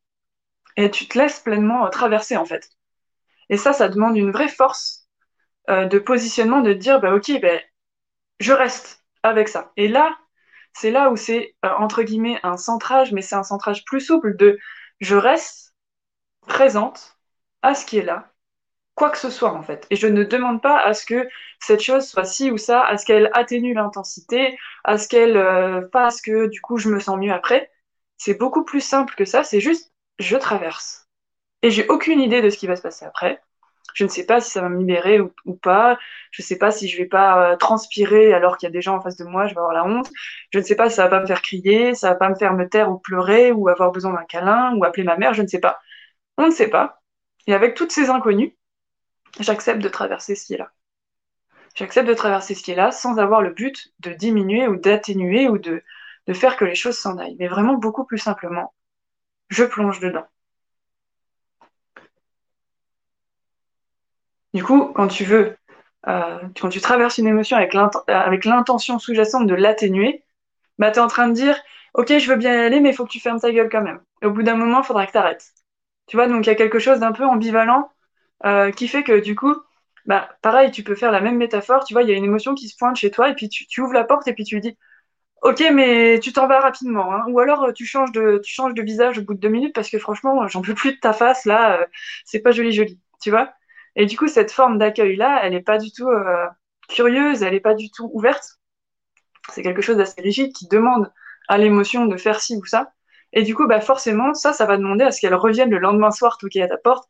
et 0.76 0.92
tu 0.92 1.08
te 1.08 1.18
laisses 1.18 1.40
pleinement 1.40 1.86
euh, 1.86 1.90
traverser, 1.90 2.38
en 2.38 2.46
fait. 2.46 2.70
Et 3.50 3.58
ça, 3.58 3.74
ça 3.74 3.90
demande 3.90 4.18
une 4.18 4.32
vraie 4.32 4.50
force 4.50 5.07
de 5.68 6.00
positionnement, 6.00 6.62
de 6.62 6.74
dire, 6.74 7.00
bah, 7.02 7.14
ok, 7.14 7.32
ben, 7.42 7.60
je 8.40 8.54
reste 8.54 9.04
avec 9.24 9.48
ça. 9.50 9.72
Et 9.78 9.88
là, 9.88 10.18
c'est 10.74 10.92
là 10.92 11.10
où 11.12 11.16
c'est 11.18 11.56
euh, 11.66 11.70
entre 11.80 12.04
guillemets 12.04 12.40
un 12.44 12.58
centrage, 12.58 13.12
mais 13.14 13.22
c'est 13.22 13.36
un 13.36 13.44
centrage 13.44 13.84
plus 13.86 14.02
souple 14.02 14.36
de 14.38 14.60
je 15.00 15.16
reste 15.16 15.74
présente 16.48 17.18
à 17.62 17.76
ce 17.76 17.86
qui 17.86 17.98
est 18.00 18.04
là, 18.04 18.34
quoi 18.96 19.10
que 19.12 19.18
ce 19.18 19.30
soit 19.30 19.54
en 19.54 19.64
fait. 19.64 19.88
Et 19.92 19.96
je 19.96 20.08
ne 20.08 20.24
demande 20.24 20.62
pas 20.62 20.80
à 20.80 20.94
ce 20.94 21.06
que 21.06 21.28
cette 21.60 21.82
chose 21.82 22.08
soit 22.08 22.26
ci 22.26 22.52
ou 22.52 22.58
ça, 22.58 22.84
à 22.84 22.98
ce 22.98 23.06
qu'elle 23.06 23.32
atténue 23.34 23.74
l'intensité, 23.74 24.58
à 24.84 24.98
ce 24.98 25.08
qu'elle 25.08 25.38
euh, 25.38 25.88
fasse 25.92 26.22
que 26.22 26.48
du 26.48 26.62
coup 26.62 26.78
je 26.78 26.90
me 26.90 27.00
sens 27.00 27.18
mieux 27.20 27.34
après. 27.34 27.72
C'est 28.18 28.36
beaucoup 28.36 28.64
plus 28.66 28.82
simple 28.82 29.16
que 29.16 29.26
ça, 29.26 29.44
c'est 29.44 29.62
juste 29.62 29.94
je 30.20 30.38
traverse. 30.38 31.08
Et 31.64 31.72
j'ai 31.72 31.88
aucune 31.90 32.22
idée 32.22 32.42
de 32.42 32.50
ce 32.50 32.58
qui 32.58 32.68
va 32.68 32.76
se 32.76 32.82
passer 32.84 33.06
après. 33.06 33.42
Je 33.94 34.04
ne 34.04 34.10
sais 34.10 34.26
pas 34.26 34.42
si 34.42 34.52
ça 34.52 34.62
va 34.62 34.70
me 34.70 34.78
libérer 34.80 35.20
ou, 35.20 35.56
pas. 35.56 35.98
Je 36.32 36.42
ne 36.42 36.46
sais 36.46 36.58
pas 36.58 36.72
si 36.72 36.88
je 36.88 36.98
vais 36.98 37.06
pas 37.06 37.54
euh, 37.54 37.56
transpirer 37.56 38.34
alors 38.34 38.58
qu'il 38.58 38.68
y 38.68 38.70
a 38.70 38.74
des 38.74 38.82
gens 38.82 38.98
en 38.98 39.02
face 39.02 39.18
de 39.18 39.26
moi, 39.26 39.48
je 39.48 39.54
vais 39.54 39.60
avoir 39.60 39.74
la 39.74 39.86
honte. 39.86 40.10
Je 40.52 40.60
ne 40.60 40.64
sais 40.64 40.76
pas 40.76 40.90
si 40.90 40.96
ça 40.98 41.04
va 41.04 41.10
pas 41.10 41.22
me 41.22 41.26
faire 41.26 41.42
crier, 41.42 41.96
ça 41.96 42.10
va 42.10 42.16
pas 42.16 42.30
me 42.30 42.36
faire 42.36 42.54
me 42.54 42.68
taire 42.70 42.92
ou 42.92 43.00
pleurer 43.00 43.52
ou 43.52 43.70
avoir 43.70 43.92
besoin 43.92 44.14
d'un 44.14 44.26
câlin 44.26 44.76
ou 44.76 44.84
appeler 44.84 45.04
ma 45.04 45.18
mère, 45.18 45.34
je 45.34 45.42
ne 45.42 45.48
sais 45.48 45.60
pas. 45.60 45.80
On 46.38 46.48
ne 46.48 46.52
sait 46.52 46.70
pas. 46.70 47.02
Et 47.48 47.54
avec 47.54 47.76
toutes 47.76 47.92
ces 47.92 48.10
inconnues, 48.10 48.56
j'accepte 49.40 49.82
de 49.82 49.90
traverser 49.90 50.36
ce 50.36 50.46
qui 50.46 50.54
est 50.54 50.58
là. 50.58 50.72
J'accepte 51.76 52.08
de 52.08 52.14
traverser 52.14 52.56
ce 52.56 52.64
qui 52.64 52.72
est 52.72 52.76
là 52.76 52.92
sans 52.92 53.20
avoir 53.20 53.42
le 53.42 53.52
but 53.52 53.94
de 54.00 54.12
diminuer 54.12 54.68
ou 54.68 54.78
d'atténuer 54.78 55.48
ou 55.48 55.58
de, 55.58 55.84
de 56.28 56.34
faire 56.34 56.58
que 56.58 56.66
les 56.66 56.76
choses 56.76 56.98
s'en 56.98 57.18
aillent, 57.18 57.38
mais 57.40 57.48
vraiment 57.48 57.76
beaucoup 57.76 58.06
plus 58.06 58.18
simplement. 58.18 58.74
Je 59.50 59.64
plonge 59.64 60.00
dedans. 60.00 60.26
Du 64.54 64.64
coup, 64.64 64.92
quand 64.96 65.08
tu 65.08 65.24
veux, 65.24 65.58
euh, 66.08 66.40
quand 66.60 66.70
tu 66.70 66.82
traverses 66.82 67.18
une 67.18 67.28
émotion 67.28 67.58
avec 67.58 68.46
l'intention 68.46 69.00
sous-jacente 69.00 69.48
de 69.48 69.56
l'atténuer, 69.56 70.24
bah, 70.80 70.92
tu 70.92 71.00
es 71.00 71.02
en 71.02 71.08
train 71.08 71.28
de 71.28 71.34
dire 71.34 71.58
Ok, 71.94 72.18
je 72.18 72.30
veux 72.30 72.38
bien 72.38 72.54
y 72.54 72.58
aller, 72.66 72.80
mais 72.80 72.90
il 72.92 72.96
faut 72.96 73.06
que 73.06 73.12
tu 73.12 73.20
fermes 73.20 73.40
ta 73.40 73.52
gueule 73.52 73.70
quand 73.70 73.82
même. 73.82 74.02
Et 74.22 74.28
au 74.28 74.32
bout 74.32 74.44
d'un 74.44 74.56
moment, 74.56 74.82
il 74.82 74.86
faudra 74.86 75.08
que 75.08 75.12
tu 75.12 75.18
arrêtes. 75.18 75.54
Tu 76.08 76.16
vois, 76.18 76.28
donc 76.28 76.46
il 76.46 76.50
y 76.50 76.52
a 76.52 76.56
quelque 76.56 76.80
chose 76.80 77.00
d'un 77.00 77.12
peu 77.12 77.26
ambivalent 77.26 77.92
euh, 78.46 78.72
qui 78.72 78.88
fait 78.88 79.04
que 79.04 79.20
du 79.20 79.36
coup, 79.36 79.56
bah, 80.06 80.30
pareil, 80.42 80.72
tu 80.72 80.84
peux 80.84 80.96
faire 80.96 81.12
la 81.12 81.22
même 81.22 81.38
métaphore. 81.38 81.84
Tu 81.86 81.94
vois, 81.94 82.04
il 82.04 82.10
y 82.10 82.14
a 82.14 82.16
une 82.16 82.26
émotion 82.26 82.56
qui 82.56 82.70
se 82.70 82.78
pointe 82.78 82.96
chez 82.98 83.12
toi, 83.12 83.30
et 83.30 83.36
puis 83.36 83.50
tu, 83.50 83.82
ouvres 83.82 83.94
la 83.94 84.04
porte, 84.04 84.28
et 84.28 84.34
puis 84.34 84.44
tu 84.46 84.60
dis 84.62 84.78
Ok, 85.44 85.64
mais 85.74 86.20
tu 86.22 86.34
t'en 86.34 86.48
vas 86.48 86.60
rapidement. 86.62 87.14
Hein. 87.14 87.24
Ou 87.30 87.40
alors 87.40 87.74
tu 87.74 87.86
changes, 87.86 88.12
de, 88.12 88.42
tu 88.44 88.54
changes 88.54 88.74
de 88.74 88.82
visage 88.84 89.20
au 89.20 89.24
bout 89.24 89.34
de 89.36 89.40
deux 89.40 89.50
minutes 89.50 89.76
parce 89.76 89.90
que 89.90 90.00
franchement, 90.00 90.48
j'en 90.48 90.62
peux 90.62 90.74
plus 90.76 90.94
de 90.94 91.00
ta 91.00 91.14
face 91.14 91.46
là, 91.46 91.82
euh, 91.82 91.86
c'est 92.26 92.40
pas 92.40 92.52
joli 92.52 92.72
joli. 92.74 93.00
Tu 93.22 93.32
vois 93.32 93.54
et 93.98 94.06
du 94.06 94.16
coup, 94.16 94.28
cette 94.28 94.52
forme 94.52 94.78
d'accueil-là, 94.78 95.42
elle 95.44 95.54
n'est 95.54 95.62
pas 95.62 95.80
du 95.80 95.92
tout 95.92 96.08
euh, 96.08 96.46
curieuse, 96.88 97.42
elle 97.42 97.54
n'est 97.54 97.60
pas 97.60 97.74
du 97.74 97.90
tout 97.90 98.10
ouverte. 98.14 98.60
C'est 99.52 99.64
quelque 99.64 99.82
chose 99.82 99.98
d'assez 99.98 100.22
rigide 100.22 100.54
qui 100.54 100.68
demande 100.68 101.12
à 101.48 101.58
l'émotion 101.58 102.06
de 102.06 102.16
faire 102.16 102.40
ci 102.40 102.56
ou 102.56 102.66
ça. 102.66 102.92
Et 103.34 103.42
du 103.44 103.56
coup, 103.56 103.68
bah 103.68 103.82
forcément, 103.82 104.36
ça, 104.36 104.54
ça 104.54 104.68
va 104.68 104.78
demander 104.78 105.04
à 105.04 105.12
ce 105.12 105.20
qu'elle 105.20 105.34
revienne 105.34 105.72
le 105.72 105.80
lendemain 105.80 106.12
soir 106.12 106.38
toquer 106.38 106.62
à 106.62 106.68
ta 106.68 106.78
porte, 106.78 107.10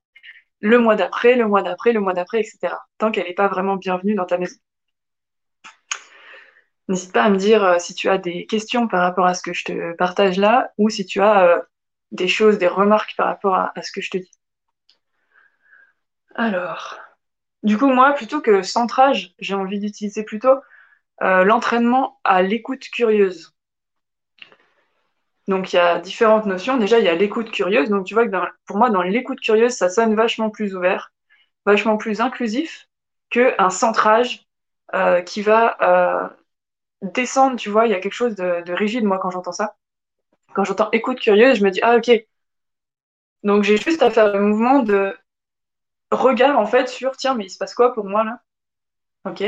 le 0.62 0.80
mois 0.80 0.96
d'après, 0.96 1.36
le 1.36 1.46
mois 1.46 1.62
d'après, 1.62 1.92
le 1.92 2.00
mois 2.00 2.14
d'après, 2.14 2.40
etc. 2.40 2.74
Tant 2.98 3.12
qu'elle 3.12 3.28
n'est 3.28 3.34
pas 3.34 3.50
vraiment 3.50 3.76
bienvenue 3.76 4.16
dans 4.16 4.26
ta 4.26 4.38
maison. 4.38 4.56
N'hésite 6.88 7.12
pas 7.12 7.24
à 7.24 7.30
me 7.30 7.38
dire 7.38 7.66
euh, 7.66 7.80
si 7.80 7.96
tu 7.96 8.08
as 8.08 8.18
des 8.18 8.46
questions 8.46 8.88
par 8.88 9.02
rapport 9.02 9.26
à 9.26 9.34
ce 9.34 9.42
que 9.42 9.54
je 9.54 9.66
te 9.66 9.94
partage 9.98 10.38
là, 10.38 10.72
ou 10.78 10.90
si 10.90 11.06
tu 11.06 11.22
as 11.22 11.44
euh, 11.50 11.62
des 12.12 12.30
choses, 12.30 12.58
des 12.58 12.68
remarques 12.68 13.16
par 13.18 13.28
rapport 13.28 13.56
à 13.56 13.74
ce 13.82 13.92
que 13.92 14.00
je 14.00 14.10
te 14.10 14.18
dis. 14.18 14.37
Alors, 16.38 16.98
du 17.64 17.78
coup, 17.78 17.88
moi, 17.88 18.14
plutôt 18.14 18.42
que 18.42 18.62
centrage, 18.64 19.36
j'ai 19.40 19.56
envie 19.56 19.80
d'utiliser 19.80 20.24
plutôt 20.24 20.56
euh, 21.24 21.44
l'entraînement 21.46 22.20
à 22.24 22.42
l'écoute 22.44 22.90
curieuse. 22.92 23.56
Donc, 25.48 25.72
il 25.72 25.78
y 25.78 25.80
a 25.80 26.00
différentes 26.00 26.46
notions. 26.46 26.78
Déjà, 26.78 27.00
il 27.00 27.06
y 27.06 27.10
a 27.10 27.16
l'écoute 27.16 27.52
curieuse. 27.52 27.90
Donc, 27.90 28.06
tu 28.06 28.14
vois 28.14 28.28
que 28.28 28.36
pour 28.66 28.78
moi, 28.78 28.90
dans 28.90 29.02
l'écoute 29.02 29.40
curieuse, 29.40 29.72
ça 29.74 29.90
sonne 29.90 30.16
vachement 30.16 30.50
plus 30.50 30.76
ouvert, 30.76 31.14
vachement 31.66 31.98
plus 31.98 32.22
inclusif 32.22 32.90
qu'un 33.30 33.70
centrage 33.70 34.46
euh, 34.96 35.22
qui 35.22 35.42
va 35.42 35.78
euh, 35.82 36.28
descendre, 37.04 37.58
tu 37.58 37.70
vois, 37.70 37.88
il 37.88 37.92
y 37.92 37.96
a 37.96 38.00
quelque 38.02 38.14
chose 38.14 38.36
de, 38.36 38.64
de 38.64 38.74
rigide, 38.74 39.06
moi, 39.06 39.20
quand 39.20 39.32
j'entends 39.32 39.54
ça. 39.54 39.76
Quand 40.56 40.66
j'entends 40.66 40.90
écoute 40.94 41.20
curieuse, 41.20 41.60
je 41.60 41.66
me 41.66 41.72
dis, 41.72 41.82
ah, 41.84 41.98
ok. 41.98 42.12
Donc, 43.44 43.64
j'ai 43.64 43.78
juste 43.78 44.04
à 44.04 44.12
faire 44.12 44.32
le 44.32 44.40
mouvement 44.42 44.80
de 44.84 45.16
regard, 46.12 46.60
en 46.60 46.66
fait, 46.66 46.88
sur, 46.90 47.16
tiens, 47.18 47.36
mais 47.36 47.46
il 47.46 47.50
se 47.50 47.58
passe 47.58 47.76
quoi 47.76 47.94
pour 47.94 48.06
moi, 48.06 48.24
là? 48.24 48.42
Ok. 49.26 49.44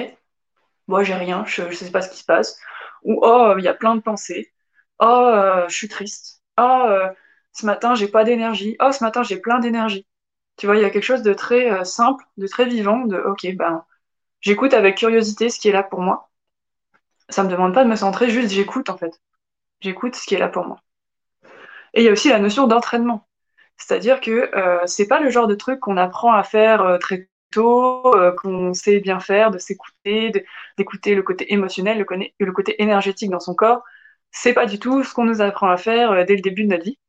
Moi, 0.88 1.04
j'ai 1.04 1.14
rien, 1.16 1.46
je, 1.46 1.72
sais 1.72 1.92
pas 1.92 2.02
ce 2.02 2.10
qui 2.10 2.18
se 2.20 2.26
passe. 2.26 2.60
Ou, 3.04 3.20
oh, 3.24 3.56
il 3.58 3.64
y 3.64 3.68
a 3.68 3.74
plein 3.74 3.96
de 3.96 4.02
pensées. 4.02 4.52
Oh, 5.00 5.06
euh, 5.06 5.68
je 5.70 5.76
suis 5.76 5.88
triste. 5.88 6.44
Oh, 6.60 6.86
euh, 6.90 7.10
ce 7.54 7.66
matin, 7.66 7.96
j'ai 7.96 8.08
pas 8.10 8.24
d'énergie. 8.24 8.76
Oh, 8.82 8.92
ce 8.92 9.04
matin, 9.04 9.24
j'ai 9.24 9.38
plein 9.40 9.60
d'énergie. 9.60 10.08
Tu 10.58 10.66
vois, 10.68 10.78
il 10.78 10.82
y 10.82 10.86
a 10.86 10.90
quelque 10.90 11.04
chose 11.04 11.24
de 11.24 11.34
très 11.34 11.72
euh, 11.72 11.84
simple, 11.86 12.26
de 12.38 12.48
très 12.48 12.66
vivant, 12.66 13.06
de, 13.06 13.18
ok, 13.18 13.56
ben, 13.56 13.86
j'écoute 14.42 14.74
avec 14.74 14.98
curiosité 14.98 15.50
ce 15.50 15.60
qui 15.60 15.70
est 15.70 15.74
là 15.74 15.84
pour 15.84 16.02
moi. 16.02 16.30
Ça 17.30 17.44
me 17.44 17.50
demande 17.50 17.74
pas 17.74 17.84
de 17.84 17.90
me 17.90 17.96
centrer, 17.96 18.30
juste 18.30 18.52
j'écoute, 18.52 18.90
en 18.90 18.98
fait. 18.98 19.22
J'écoute 19.82 20.16
ce 20.16 20.26
qui 20.28 20.36
est 20.36 20.40
là 20.40 20.50
pour 20.50 20.66
moi. 20.66 20.80
Et 21.94 22.02
il 22.02 22.06
y 22.06 22.10
a 22.10 22.12
aussi 22.12 22.30
la 22.30 22.40
notion 22.40 22.68
d'entraînement. 22.68 23.29
C'est-à-dire 23.80 24.22
que 24.22 24.56
euh, 24.56 24.86
c'est 24.86 25.08
pas 25.08 25.20
le 25.20 25.30
genre 25.32 25.48
de 25.48 25.56
truc 25.56 25.80
qu'on 25.80 25.98
apprend 25.98 26.34
à 26.34 26.44
faire 26.44 26.82
euh, 26.82 26.98
très 26.98 27.30
tôt, 27.52 28.16
euh, 28.16 28.32
qu'on 28.34 28.74
sait 28.74 29.00
bien 29.00 29.20
faire, 29.20 29.52
de 29.52 29.58
s'écouter, 29.58 30.32
d'écouter 30.78 31.16
le 31.16 31.24
côté 31.24 31.52
émotionnel, 31.54 31.98
le, 31.98 32.06
le, 32.40 32.52
côté 32.52 32.82
énergétique 32.84 33.32
dans 33.32 33.40
son 33.40 33.56
corps. 33.56 33.84
C'est 34.32 34.54
pas 34.54 34.66
du 34.66 34.80
tout 34.80 35.04
ce 35.04 35.14
qu'on 35.14 35.26
nous 35.26 35.42
apprend 35.42 35.70
à 35.70 35.78
faire 35.78 36.12
euh, 36.12 36.24
dès 36.26 36.36
le 36.36 36.42
début 36.42 36.66
de 36.66 36.70
notre 36.70 36.84
vie. 36.84 37.00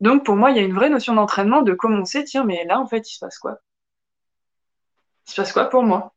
Donc 0.00 0.24
pour 0.24 0.36
moi, 0.36 0.50
il 0.50 0.56
y 0.56 0.60
a 0.60 0.62
une 0.62 0.74
vraie 0.74 0.90
notion 0.90 1.14
d'entraînement 1.14 1.62
de 1.62 1.74
commencer, 1.74 2.24
tiens, 2.24 2.44
mais 2.44 2.64
là 2.64 2.78
en 2.80 2.86
fait, 2.86 3.10
il 3.10 3.14
se 3.14 3.20
passe 3.20 3.38
quoi? 3.38 3.58
Il 5.26 5.32
se 5.32 5.36
passe 5.36 5.52
quoi 5.52 5.66
pour 5.66 5.82
moi? 5.82 6.14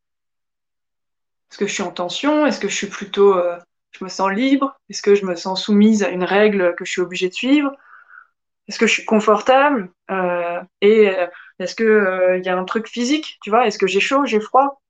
Est-ce 1.51 1.57
que 1.57 1.67
je 1.67 1.74
suis 1.74 1.83
en 1.83 1.91
tension? 1.91 2.45
Est-ce 2.45 2.59
que 2.59 2.67
je 2.67 2.75
suis 2.75 2.88
plutôt, 2.88 3.39
je 3.91 4.03
me 4.03 4.09
sens 4.09 4.31
libre? 4.31 4.79
Est-ce 4.89 5.03
que 5.03 5.13
je 5.13 5.25
me 5.25 5.35
sens 5.35 5.63
soumise 5.63 6.03
à 6.03 6.09
une 6.09 6.24
règle 6.24 6.75
que 6.75 6.85
je 6.85 6.91
suis 6.91 7.01
obligée 7.01 7.29
de 7.29 7.33
suivre? 7.33 7.71
Est-ce 8.67 8.79
que 8.79 8.88
je 8.88 8.93
suis 8.93 9.05
confortable 9.05 9.91
euh, 10.12 10.62
et 10.81 11.10
euh, 11.10 11.27
est-ce 11.60 11.75
que 11.75 11.84
il 11.84 11.88
euh, 11.88 12.38
y 12.39 12.50
a 12.50 12.57
un 12.57 12.65
truc 12.65 12.88
physique, 12.88 13.38
tu 13.43 13.50
vois? 13.50 13.67
Est-ce 13.67 13.77
que 13.77 13.88
j'ai 13.88 14.00
chaud, 14.00 14.25
j'ai 14.25 14.39
froid? 14.39 14.81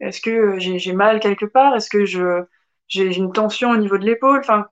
Est-ce 0.00 0.20
que 0.20 0.58
j'ai 0.58 0.92
mal 0.92 1.20
quelque 1.20 1.46
part? 1.46 1.76
Est-ce 1.76 1.90
que 1.90 2.04
je 2.06 2.44
j'ai 2.88 3.14
une 3.16 3.32
tension 3.32 3.70
au 3.70 3.76
niveau 3.76 3.98
de 3.98 4.04
l'épaule? 4.06 4.40
Enfin, 4.40 4.66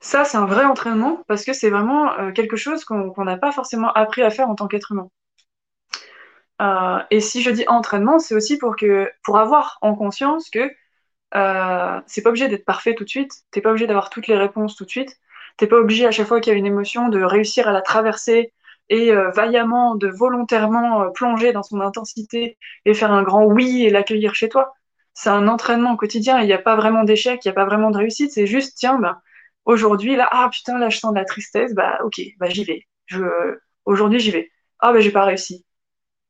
ça 0.00 0.24
c'est 0.24 0.36
un 0.38 0.46
vrai 0.46 0.64
entraînement 0.64 1.22
parce 1.28 1.44
que 1.44 1.52
c'est 1.52 1.70
vraiment 1.70 2.32
quelque 2.32 2.56
chose 2.56 2.84
qu'on 2.84 3.24
n'a 3.24 3.36
pas 3.38 3.52
forcément 3.52 3.92
appris 3.92 4.22
à 4.22 4.30
faire 4.30 4.48
en 4.48 4.54
tant 4.54 4.68
qu'être 4.68 4.92
humain. 4.92 5.08
et 7.10 7.20
si 7.20 7.42
je 7.42 7.50
dis 7.50 7.64
entraînement, 7.68 8.18
c'est 8.18 8.34
aussi 8.34 8.58
pour 8.58 8.76
que 8.76 9.10
pour 9.24 9.38
avoir 9.38 9.78
en 9.82 9.94
conscience 9.94 10.50
que 10.50 10.70
c'est 12.06 12.22
pas 12.22 12.30
obligé 12.30 12.48
d'être 12.48 12.64
parfait 12.64 12.94
tout 12.94 13.04
de 13.04 13.08
suite, 13.08 13.32
t'es 13.50 13.60
pas 13.60 13.70
obligé 13.70 13.86
d'avoir 13.86 14.10
toutes 14.10 14.26
les 14.28 14.36
réponses 14.36 14.76
tout 14.76 14.84
de 14.84 14.90
suite. 14.90 15.18
T'es 15.56 15.66
pas 15.66 15.76
obligé 15.76 16.06
à 16.06 16.10
chaque 16.10 16.26
fois 16.28 16.40
qu'il 16.40 16.52
y 16.52 16.56
a 16.56 16.58
une 16.58 16.66
émotion 16.66 17.08
de 17.08 17.22
réussir 17.22 17.68
à 17.68 17.72
la 17.72 17.82
traverser 17.82 18.52
et 18.88 19.12
euh, 19.12 19.30
vaillamment, 19.30 19.94
de 19.96 20.08
volontairement 20.08 21.02
euh, 21.02 21.10
plonger 21.10 21.52
dans 21.52 21.62
son 21.62 21.80
intensité 21.80 22.58
et 22.84 22.94
faire 22.94 23.12
un 23.12 23.22
grand 23.22 23.44
oui 23.44 23.84
et 23.84 23.90
l'accueillir 23.90 24.34
chez 24.34 24.48
toi. 24.48 24.74
C'est 25.14 25.30
un 25.30 25.48
entraînement 25.48 25.96
quotidien. 25.96 26.40
Il 26.40 26.46
n'y 26.46 26.52
a 26.52 26.58
pas 26.58 26.76
vraiment 26.76 27.04
d'échec, 27.04 27.44
il 27.44 27.48
n'y 27.48 27.52
a 27.52 27.54
pas 27.54 27.64
vraiment 27.66 27.90
de 27.90 27.98
réussite. 27.98 28.32
C'est 28.32 28.46
juste, 28.46 28.76
tiens, 28.78 28.98
bah, 28.98 29.20
aujourd'hui, 29.64 30.16
là, 30.16 30.28
ah 30.30 30.48
putain, 30.52 30.78
là, 30.78 30.88
je 30.90 30.98
sens 30.98 31.12
de 31.12 31.18
la 31.18 31.24
tristesse. 31.24 31.74
Bah, 31.74 31.98
ok, 32.04 32.20
bah, 32.38 32.48
j'y 32.48 32.64
vais. 32.64 32.86
Je, 33.06 33.24
aujourd'hui, 33.84 34.20
j'y 34.20 34.30
vais. 34.30 34.50
Ah, 34.80 34.92
bah, 34.92 35.00
j'ai 35.00 35.12
pas 35.12 35.24
réussi. 35.24 35.64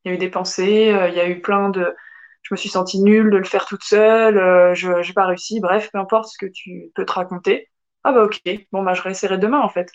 Il 0.05 0.11
y 0.11 0.13
a 0.13 0.15
eu 0.17 0.19
des 0.19 0.31
pensées, 0.31 0.93
euh, 0.93 1.09
il 1.09 1.15
y 1.15 1.21
a 1.21 1.29
eu 1.29 1.41
plein 1.41 1.71
de, 1.71 1.95
je 2.43 2.55
me 2.55 2.57
suis 2.57 2.69
sentie 2.69 3.01
nulle 3.03 3.31
de 3.31 3.39
le 3.39 3.45
faire 3.45 3.67
toute 3.67 3.85
seule, 3.85 4.75
je 4.75 5.03
j'ai 5.03 5.13
pas 5.13 5.27
réussi, 5.27 5.61
bref, 5.61 5.91
peu 5.93 5.99
importe 5.99 6.29
ce 6.31 6.39
que 6.39 6.47
tu 6.53 6.91
peux 6.95 7.05
te 7.07 7.13
raconter. 7.13 7.71
Ah 8.05 8.13
bah 8.13 8.25
ok, 8.25 8.41
bon 8.73 8.83
bah 8.83 8.95
je 8.95 9.03
réessayerai 9.03 9.39
demain 9.39 9.61
en 9.61 9.69
fait. 9.69 9.91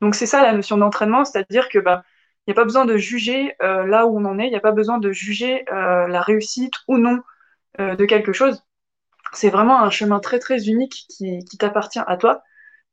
Donc 0.00 0.14
c'est 0.14 0.26
ça 0.26 0.42
la 0.42 0.52
notion 0.52 0.76
d'entraînement, 0.76 1.24
c'est-à-dire 1.24 1.68
que 1.68 1.78
bah 1.78 2.04
il 2.46 2.50
n'y 2.50 2.54
a 2.54 2.56
pas 2.56 2.64
besoin 2.64 2.84
de 2.84 2.96
juger 2.98 3.54
euh, 3.62 3.86
là 3.86 4.06
où 4.06 4.18
on 4.18 4.24
en 4.26 4.38
est, 4.38 4.46
il 4.46 4.50
n'y 4.50 4.56
a 4.56 4.60
pas 4.60 4.72
besoin 4.72 4.98
de 4.98 5.12
juger 5.12 5.64
euh, 5.72 6.06
la 6.08 6.20
réussite 6.20 6.74
ou 6.88 6.98
non 6.98 7.20
euh, 7.80 7.96
de 7.96 8.04
quelque 8.06 8.32
chose. 8.32 8.62
C'est 9.32 9.50
vraiment 9.50 9.82
un 9.82 9.90
chemin 9.90 10.20
très 10.20 10.38
très 10.38 10.68
unique 10.68 11.06
qui, 11.10 11.44
qui 11.44 11.58
t'appartient 11.58 12.00
à 12.06 12.16
toi 12.16 12.42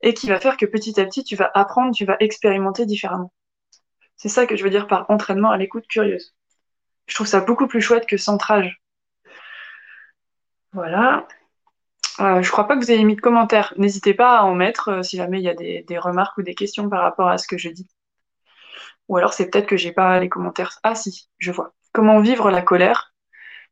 et 0.02 0.14
qui 0.14 0.28
va 0.28 0.40
faire 0.40 0.58
que 0.58 0.66
petit 0.66 1.00
à 1.00 1.06
petit 1.06 1.24
tu 1.24 1.36
vas 1.36 1.52
apprendre, 1.54 1.94
tu 1.96 2.06
vas 2.06 2.18
expérimenter 2.20 2.86
différemment. 2.86 3.34
C'est 4.18 4.30
ça 4.30 4.46
que 4.48 4.56
je 4.56 4.64
veux 4.64 4.70
dire 4.70 4.88
par 4.88 5.10
entraînement 5.12 5.52
à 5.52 5.58
l'écoute 5.58 5.88
curieuse. 5.88 6.36
Je 7.08 7.16
trouve 7.16 7.28
ça 7.28 7.42
beaucoup 7.42 7.68
plus 7.68 7.82
chouette 7.82 8.08
que 8.08 8.18
centrage. 8.18 8.82
Voilà. 10.74 11.28
Euh, 12.20 12.41
je 12.41 12.51
crois 12.51 12.68
pas 12.68 12.75
que 12.75 12.84
vous 12.84 12.91
ayez 12.91 13.03
mis 13.03 13.15
de 13.15 13.22
commentaires. 13.22 13.74
N'hésitez 13.77 14.13
pas 14.13 14.39
à 14.39 14.44
en 14.44 14.53
mettre 14.56 14.89
euh, 14.89 15.03
si 15.03 15.18
jamais 15.18 15.39
il 15.39 15.44
y 15.44 15.50
a 15.50 15.53
des, 15.53 15.98
remarques 15.98 16.38
ou 16.38 16.41
des 16.44 16.56
questions 16.56 16.89
par 16.89 17.01
rapport 17.01 17.30
à 17.30 17.38
ce 17.38 17.48
que 17.48 17.58
je 17.58 17.70
dis. 17.70 17.88
Ou 19.08 19.18
alors 19.18 19.34
c'est 19.34 19.50
peut-être 19.50 19.68
que 19.68 19.77
j'ai 19.77 19.91
pas 19.91 20.20
les 20.20 20.30
commentaires. 20.30 20.80
Ah 20.84 20.96
si, 20.96 21.30
je 21.38 21.51
vois. 21.51 21.74
Comment 21.94 22.20
vivre 22.22 22.51
la 22.51 22.62
colère? 22.62 23.13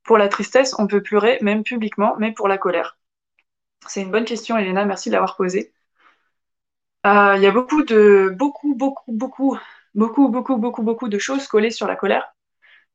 Pour 0.03 0.17
la 0.17 0.27
tristesse, 0.29 0.75
on 0.79 0.87
peut 0.87 1.03
pleurer, 1.03 1.39
même 1.41 1.63
publiquement, 1.63 2.15
mais 2.19 2.31
pour 2.33 2.47
la 2.47 2.57
colère. 2.57 2.97
C'est 3.87 4.01
une 4.01 4.11
bonne 4.11 4.25
question, 4.25 4.57
Elena. 4.57 4.85
Merci 4.85 5.09
de 5.09 5.13
l'avoir 5.13 5.35
posée. 5.37 5.73
Euh, 7.05 7.33
il 7.37 7.41
y 7.43 7.47
a 7.47 7.51
beaucoup 7.51 7.83
de 7.83 8.33
beaucoup 8.37 8.75
beaucoup 8.75 9.11
beaucoup 9.13 9.57
beaucoup 9.95 10.29
beaucoup 10.29 10.57
beaucoup 10.57 10.83
beaucoup 10.83 11.09
de 11.09 11.17
choses 11.19 11.47
collées 11.47 11.71
sur 11.71 11.87
la 11.87 11.95
colère. 11.95 12.35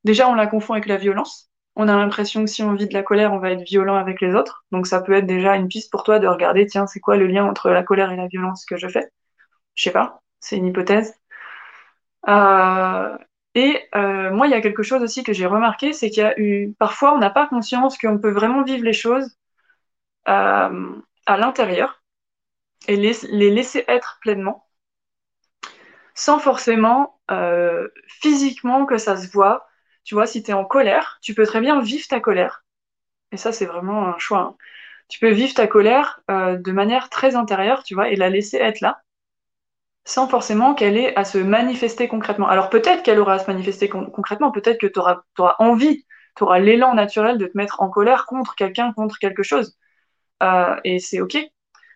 Déjà, 0.04 0.28
on 0.28 0.34
la 0.34 0.46
confond 0.46 0.74
avec 0.74 0.86
la 0.86 0.98
violence 0.98 1.50
on 1.76 1.88
a 1.88 1.96
l'impression 1.96 2.44
que 2.44 2.50
si 2.50 2.62
on 2.62 2.74
vit 2.74 2.86
de 2.88 2.94
la 2.94 3.02
colère, 3.02 3.32
on 3.32 3.38
va 3.38 3.50
être 3.50 3.62
violent 3.62 3.96
avec 3.96 4.20
les 4.20 4.34
autres. 4.34 4.64
Donc 4.70 4.86
ça 4.86 5.00
peut 5.00 5.14
être 5.14 5.26
déjà 5.26 5.56
une 5.56 5.68
piste 5.68 5.90
pour 5.90 6.04
toi 6.04 6.18
de 6.18 6.26
regarder, 6.26 6.66
tiens, 6.66 6.86
c'est 6.86 7.00
quoi 7.00 7.16
le 7.16 7.26
lien 7.26 7.44
entre 7.44 7.70
la 7.70 7.82
colère 7.82 8.12
et 8.12 8.16
la 8.16 8.28
violence 8.28 8.64
que 8.64 8.76
je 8.76 8.88
fais? 8.88 9.10
Je 9.74 9.84
sais 9.84 9.92
pas, 9.92 10.22
c'est 10.40 10.56
une 10.56 10.66
hypothèse. 10.66 11.14
Euh, 12.28 13.18
et 13.54 13.88
euh, 13.94 14.30
moi, 14.32 14.46
il 14.46 14.50
y 14.50 14.54
a 14.54 14.60
quelque 14.60 14.82
chose 14.82 15.02
aussi 15.02 15.22
que 15.24 15.32
j'ai 15.32 15.46
remarqué, 15.46 15.92
c'est 15.92 16.10
qu'il 16.10 16.22
y 16.22 16.26
a 16.26 16.38
eu, 16.40 16.74
parfois, 16.78 17.14
on 17.14 17.18
n'a 17.18 17.30
pas 17.30 17.46
conscience 17.46 17.98
qu'on 17.98 18.18
peut 18.18 18.30
vraiment 18.30 18.62
vivre 18.62 18.84
les 18.84 18.92
choses 18.92 19.36
euh, 20.28 20.96
à 21.26 21.36
l'intérieur 21.36 22.02
et 22.88 22.96
les, 22.96 23.14
les, 23.30 23.50
laisser 23.50 23.84
être 23.88 24.18
pleinement, 24.20 24.66
sans 26.14 26.38
forcément 26.38 27.18
physiquement 28.06 28.84
que 28.86 28.98
ça 28.98 29.16
se 29.16 29.30
voit 29.30 29.66
tu 30.04 30.14
vois, 30.14 30.26
si 30.26 30.42
tu 30.42 30.50
es 30.50 30.54
en 30.54 30.64
colère, 30.64 31.18
tu 31.22 31.34
peux 31.34 31.46
très 31.46 31.60
bien 31.60 31.80
vivre 31.80 32.06
ta 32.08 32.20
colère. 32.20 32.64
Et 33.32 33.36
ça, 33.36 33.52
c'est 33.52 33.66
vraiment 33.66 34.06
un 34.06 34.18
choix. 34.18 34.40
Hein. 34.40 34.56
Tu 35.08 35.18
peux 35.18 35.30
vivre 35.30 35.54
ta 35.54 35.66
colère 35.66 36.20
euh, 36.30 36.56
de 36.56 36.72
manière 36.72 37.10
très 37.10 37.36
intérieure, 37.36 37.82
tu 37.82 37.94
vois, 37.94 38.08
et 38.10 38.16
la 38.16 38.30
laisser 38.30 38.58
être 38.58 38.80
là, 38.80 39.02
sans 40.04 40.28
forcément 40.28 40.74
qu'elle 40.74 40.96
ait 40.96 41.16
à 41.16 41.24
se 41.24 41.38
manifester 41.38 42.08
concrètement. 42.08 42.48
Alors 42.48 42.70
peut-être 42.70 43.02
qu'elle 43.02 43.18
aura 43.18 43.34
à 43.34 43.38
se 43.38 43.50
manifester 43.50 43.88
concrètement, 43.88 44.50
peut-être 44.52 44.78
que 44.78 44.86
tu 44.86 44.98
auras, 44.98 45.22
envie, 45.58 46.04
tu 46.36 46.42
auras 46.44 46.58
l'élan 46.58 46.94
naturel 46.94 47.38
de 47.38 47.46
te 47.46 47.56
mettre 47.56 47.80
en 47.82 47.88
colère 47.90 48.26
contre 48.26 48.54
quelqu'un, 48.54 48.92
contre 48.92 49.18
quelque 49.18 49.42
chose. 49.42 49.78
Euh, 50.42 50.76
et 50.84 50.98
c'est 50.98 51.20
OK. 51.20 51.38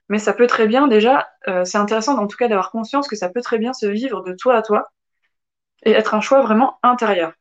Mais 0.08 0.18
ça 0.18 0.32
peut 0.32 0.46
très 0.46 0.66
bien 0.66 0.88
déjà, 0.88 1.28
euh, 1.48 1.64
c'est 1.64 1.78
intéressant 1.78 2.18
en 2.18 2.26
tout 2.26 2.36
cas 2.38 2.48
d'avoir 2.48 2.70
conscience 2.70 3.08
que 3.08 3.16
ça 3.16 3.28
peut 3.28 3.42
très 3.42 3.58
bien 3.58 3.74
se 3.74 3.86
vivre 3.86 4.22
de 4.22 4.34
toi 4.34 4.56
à 4.56 4.62
toi 4.62 4.88
et 5.84 5.92
être 5.92 6.14
un 6.14 6.20
choix 6.20 6.40
vraiment 6.42 6.78
intérieur 6.82 7.32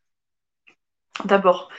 d'abord. 1.26 1.70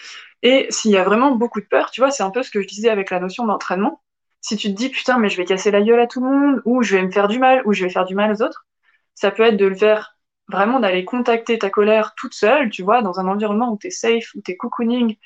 Et 0.42 0.66
s'il 0.70 0.90
y 0.92 0.96
a 0.96 1.04
vraiment 1.04 1.32
beaucoup 1.32 1.60
de 1.60 1.66
peur, 1.66 1.90
tu 1.90 2.00
vois, 2.00 2.10
c'est 2.10 2.22
un 2.22 2.30
peu 2.30 2.42
ce 2.42 2.50
que 2.50 2.60
je 2.62 2.66
disais 2.66 2.90
avec 2.90 3.10
la 3.10 3.20
notion 3.20 3.46
d'entraînement. 3.46 4.02
Si 4.40 4.56
tu 4.56 4.68
te 4.68 4.74
dis 4.74 4.88
putain, 4.88 5.18
mais 5.18 5.28
je 5.28 5.36
vais 5.36 5.44
casser 5.44 5.70
la 5.70 5.82
gueule 5.82 6.00
à 6.00 6.06
tout 6.06 6.20
le 6.22 6.30
monde, 6.30 6.62
ou 6.64 6.82
je 6.82 6.96
vais 6.96 7.02
me 7.02 7.10
faire 7.10 7.28
du 7.28 7.38
mal, 7.38 7.62
ou 7.66 7.72
je 7.72 7.84
vais 7.84 7.90
faire 7.90 8.04
du 8.04 8.14
mal 8.14 8.30
aux 8.32 8.42
autres, 8.42 8.66
ça 9.14 9.30
peut 9.30 9.42
être 9.42 9.56
de 9.56 9.66
le 9.66 9.74
faire 9.74 10.16
vraiment 10.48 10.80
d'aller 10.80 11.04
contacter 11.04 11.58
ta 11.58 11.70
colère 11.70 12.14
toute 12.16 12.34
seule, 12.34 12.70
tu 12.70 12.82
vois, 12.82 13.02
dans 13.02 13.20
un 13.20 13.26
environnement 13.26 13.70
où 13.72 13.78
tu 13.78 13.88
es 13.88 13.90
safe, 13.90 14.30
où 14.34 14.42
tu 14.42 14.52
es 14.52 14.56
cocooning, 14.56 15.16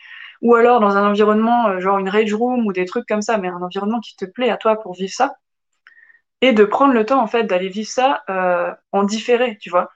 ou 0.41 0.55
alors 0.57 0.81
dans 0.81 0.97
un 0.97 1.09
environnement 1.09 1.69
euh, 1.69 1.81
genre 1.81 1.99
une 1.99 2.09
rage 2.09 2.35
room 2.35 2.67
ou 2.67 2.73
des 2.73 2.85
trucs 2.85 3.07
comme 3.07 3.23
ça, 3.23 3.39
mais 3.39 3.49
un 3.49 3.63
environnement 3.63 4.01
qui 4.01 4.17
te 4.17 4.25
plaît 4.25 4.51
à 4.51 4.57
toi 4.57 4.77
pour 4.81 4.95
vivre 4.95 5.13
ça. 5.13 5.37
Et 6.41 6.53
de 6.53 6.65
prendre 6.65 6.93
le 6.93 7.07
temps 7.07 7.23
en 7.23 7.29
fait 7.29 7.45
d'aller 7.45 7.69
vivre 7.69 7.89
ça 7.89 8.23
euh, 8.29 8.73
en 8.91 9.05
différé, 9.05 9.59
tu 9.59 9.71
vois 9.71 9.91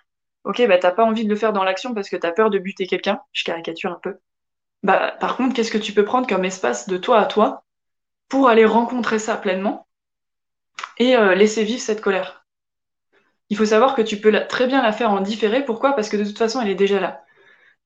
ok, 0.47 0.67
bah 0.69 0.79
t'as 0.79 0.93
pas 0.93 1.05
envie 1.05 1.25
de 1.25 1.29
le 1.29 1.37
faire 1.37 1.53
dans 1.53 1.65
l'action 1.65 1.93
parce 1.93 2.09
que 2.09 2.17
t'as 2.17 2.33
peur 2.33 2.51
de 2.51 2.59
buter 2.59 2.87
quelqu'un, 2.87 3.21
je 3.33 3.45
caricature 3.45 3.93
un 3.93 4.01
peu. 4.03 4.17
Bah, 4.83 5.17
par 5.21 5.37
contre, 5.37 5.55
qu'est-ce 5.55 5.73
que 5.73 5.79
tu 5.79 5.93
peux 5.93 6.05
prendre 6.05 6.29
comme 6.29 6.45
espace 6.45 6.89
de 6.89 6.97
toi 6.97 7.19
à 7.21 7.27
toi 7.27 7.65
pour 8.29 8.49
aller 8.49 8.65
rencontrer 8.65 9.19
ça 9.19 9.37
pleinement 9.37 9.89
et 10.99 11.17
euh, 11.17 11.35
laisser 11.35 11.65
vivre 11.65 11.81
cette 11.81 12.01
colère? 12.01 12.47
Il 13.51 13.57
faut 13.57 13.67
savoir 13.67 13.95
que 13.95 14.03
tu 14.03 14.19
peux 14.19 14.33
très 14.49 14.67
bien 14.67 14.83
la 14.83 14.93
faire 14.93 15.11
en 15.11 15.21
différé. 15.21 15.65
Pourquoi? 15.65 15.93
Parce 15.93 16.09
que 16.09 16.17
de 16.17 16.25
toute 16.25 16.39
façon, 16.39 16.61
elle 16.61 16.71
est 16.71 16.77
déjà 16.77 17.01
là. 17.01 17.23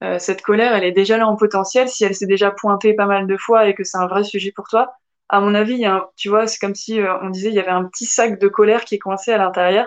Euh, 0.05 0.19
cette 0.19 0.43
colère, 0.43 0.75
elle 0.75 0.85
est 0.85 0.93
déjà 0.93 1.17
là 1.17 1.26
en 1.26 1.37
potentiel. 1.37 1.88
Si 1.88 2.05
elle 2.05 2.14
s'est 2.14 2.26
déjà 2.26 2.50
pointée 2.50 2.95
pas 2.95 3.07
mal 3.07 3.26
de 3.26 3.37
fois 3.37 3.69
et 3.69 3.75
que 3.75 3.85
c'est 3.85 3.99
un 3.99 4.07
vrai 4.07 4.25
sujet 4.25 4.52
pour 4.52 4.69
toi, 4.69 4.93
à 5.29 5.40
mon 5.40 5.55
avis, 5.55 5.85
tu 6.17 6.29
vois, 6.29 6.47
c'est 6.47 6.59
comme 6.59 6.75
si 6.75 7.00
euh, 7.00 7.19
on 7.23 7.31
disait 7.31 7.49
il 7.49 7.55
y 7.55 7.61
avait 7.61 7.71
un 7.71 7.85
petit 7.85 8.07
sac 8.07 8.38
de 8.38 8.49
colère 8.49 8.85
qui 8.85 8.97
est 8.97 8.99
coincé 8.99 9.33
à 9.33 9.38
l'intérieur 9.38 9.87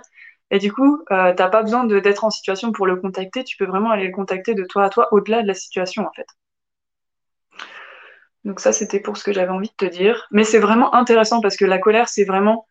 et 0.51 0.59
du 0.59 0.71
coup, 0.71 1.03
euh, 1.11 1.33
t'as 1.35 1.49
pas 1.49 1.63
besoin 1.63 1.85
d'être 1.85 2.23
en 2.23 2.29
situation 2.29 2.71
pour 2.71 2.85
le 2.85 2.95
contacter, 2.95 3.43
tu 3.43 3.57
peux 3.57 3.65
vraiment 3.65 3.91
aller 3.91 4.07
le 4.07 4.13
contacter 4.13 4.53
de 4.53 4.63
toi 4.63 4.85
à 4.85 4.89
toi 4.89 5.07
au-delà 5.11 5.41
de 5.41 5.47
la 5.47 5.53
situation 5.53 6.05
en 6.05 6.11
fait. 6.13 6.27
Donc 8.43 8.59
ça, 8.59 8.73
c'était 8.73 8.99
pour 8.99 9.17
ce 9.17 9.23
que 9.23 9.33
j'avais 9.33 9.51
envie 9.51 9.69
de 9.69 9.87
te 9.87 9.91
dire. 9.91 10.27
Mais 10.31 10.43
c'est 10.43 10.59
vraiment 10.59 10.93
intéressant 10.93 11.41
parce 11.41 11.55
que 11.55 11.65
la 11.65 11.79
colère, 11.79 12.09
c'est 12.09 12.25
vraiment 12.25 12.67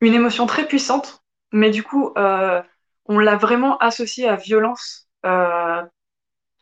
une 0.00 0.14
émotion 0.14 0.46
très 0.46 0.66
puissante. 0.66 1.22
Mais 1.52 1.70
du 1.70 1.82
coup, 1.82 2.12
euh, 2.16 2.62
on 3.06 3.18
l'a 3.18 3.36
vraiment 3.36 3.76
associée 3.78 4.28
à 4.28 4.36
violence 4.36 5.08
euh, 5.26 5.82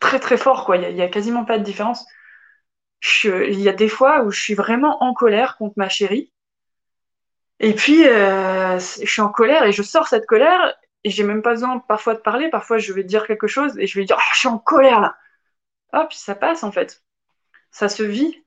très 0.00 0.18
très 0.20 0.36
fort. 0.36 0.64
Quoi. 0.64 0.78
Il 0.78 0.94
n'y 0.94 1.02
a, 1.02 1.04
a, 1.04 1.08
quasiment 1.08 1.44
pas 1.44 1.58
de 1.58 1.64
différence. 1.64 2.04
il 3.24 3.60
y 3.60 3.68
a 3.68 3.72
des 3.72 3.88
fois 3.88 4.22
où 4.24 4.30
je 4.30 4.40
suis 4.40 4.54
vraiment 4.54 5.02
en 5.02 5.14
colère 5.14 5.56
contre 5.56 5.74
ma 5.76 5.88
chérie. 5.88 6.32
Et 7.60 7.74
puis, 7.74 8.06
euh, 8.06 8.78
je 8.78 9.06
suis 9.06 9.20
en 9.20 9.30
colère 9.30 9.64
et 9.64 9.72
je 9.72 9.82
sors 9.82 10.06
cette 10.06 10.26
colère 10.26 10.74
et 11.04 11.10
j'ai 11.10 11.24
même 11.24 11.42
pas 11.42 11.52
besoin 11.52 11.78
parfois 11.80 12.14
de 12.14 12.20
parler. 12.20 12.48
Parfois, 12.50 12.78
je 12.78 12.92
vais 12.92 13.04
dire 13.04 13.26
quelque 13.26 13.46
chose 13.46 13.76
et 13.78 13.86
je 13.86 13.98
vais 13.98 14.04
dire 14.04 14.16
oh, 14.18 14.22
je 14.32 14.38
suis 14.38 14.48
en 14.48 14.58
colère 14.58 15.00
là. 15.00 15.16
Puis 16.08 16.18
ça 16.18 16.34
passe 16.34 16.62
en 16.62 16.72
fait. 16.72 17.02
Ça 17.70 17.88
se 17.88 18.02
vit. 18.02 18.44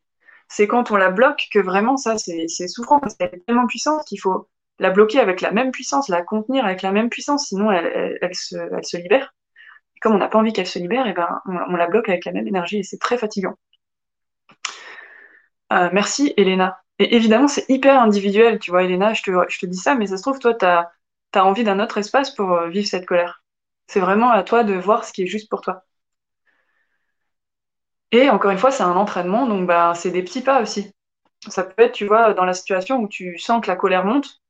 C'est 0.47 0.67
quand 0.67 0.91
on 0.91 0.97
la 0.97 1.11
bloque 1.11 1.47
que 1.51 1.59
vraiment 1.59 1.97
ça, 1.97 2.17
c'est 2.17 2.67
souffrant 2.67 2.99
parce 2.99 3.15
qu'elle 3.15 3.33
est 3.33 3.45
tellement 3.45 3.67
puissante 3.67 4.03
qu'il 4.05 4.19
faut 4.19 4.49
la 4.79 4.89
bloquer 4.89 5.19
avec 5.19 5.41
la 5.41 5.51
même 5.51 5.71
puissance, 5.71 6.09
la 6.09 6.23
contenir 6.23 6.65
avec 6.65 6.81
la 6.81 6.91
même 6.91 7.09
puissance, 7.09 7.47
sinon 7.47 7.71
elle, 7.71 8.17
elle, 8.21 8.35
se, 8.35 8.57
elle 8.57 8.85
se, 8.85 8.97
libère. 8.97 9.33
Et 9.95 9.99
comme 9.99 10.15
on 10.15 10.17
n'a 10.17 10.27
pas 10.27 10.39
envie 10.39 10.53
qu'elle 10.53 10.67
se 10.67 10.79
libère, 10.79 11.05
et 11.07 11.11
eh 11.11 11.13
ben, 11.13 11.39
on, 11.45 11.75
la 11.75 11.87
bloque 11.87 12.09
avec 12.09 12.25
la 12.25 12.31
même 12.31 12.47
énergie 12.47 12.79
et 12.79 12.83
c'est 12.83 12.97
très 12.97 13.17
fatigant. 13.17 13.55
Euh, 15.71 15.89
merci 15.93 16.33
Elena. 16.35 16.80
Et 17.01 17.15
évidemment, 17.15 17.47
c'est 17.47 17.65
hyper 17.67 17.99
individuel, 17.99 18.59
tu 18.59 18.69
vois, 18.69 18.83
Elena, 18.83 19.13
je 19.15 19.23
te, 19.23 19.65
dis 19.65 19.77
ça, 19.77 19.95
mais 19.95 20.05
ça 20.05 20.17
se 20.17 20.21
trouve, 20.21 20.37
toi, 20.37 20.53
tu 20.53 20.65
as, 20.65 20.91
as, 21.33 21.45
envie 21.45 21.63
d'un 21.63 21.79
autre 21.79 21.97
espace 21.97 22.29
pour 22.35 22.53
euh, 22.53 22.69
vivre 22.69 22.87
cette 22.87 23.07
colère. 23.07 23.43
C'est 23.87 23.99
vraiment 23.99 24.29
à 24.29 24.43
toi 24.43 24.63
de 24.63 24.75
voir 24.75 25.03
ce 25.03 25.11
qui 25.13 25.23
est 25.23 25.27
juste 25.27 25.49
pour 25.49 25.61
toi. 25.61 25.83
Et 28.11 28.29
encore 28.29 28.51
une 28.51 28.57
fois, 28.59 28.69
c'est 28.71 28.83
un 28.83 28.95
entraînement, 28.95 29.47
donc 29.47 29.67
bah, 29.67 29.93
c'est 29.95 30.11
des 30.11 30.21
petits 30.23 30.41
pas 30.41 30.61
aussi. 30.61 30.91
Ça 31.47 31.63
peut 31.63 31.81
être, 31.83 31.93
tu 31.93 32.05
vois, 32.05 32.33
dans 32.35 32.45
la 32.45 32.53
situation 32.53 32.97
où 32.99 33.07
tu 33.07 33.39
sens 33.39 33.63
que 33.63 33.67
la 33.67 33.75
colère 33.75 34.05
monte, 34.05 34.41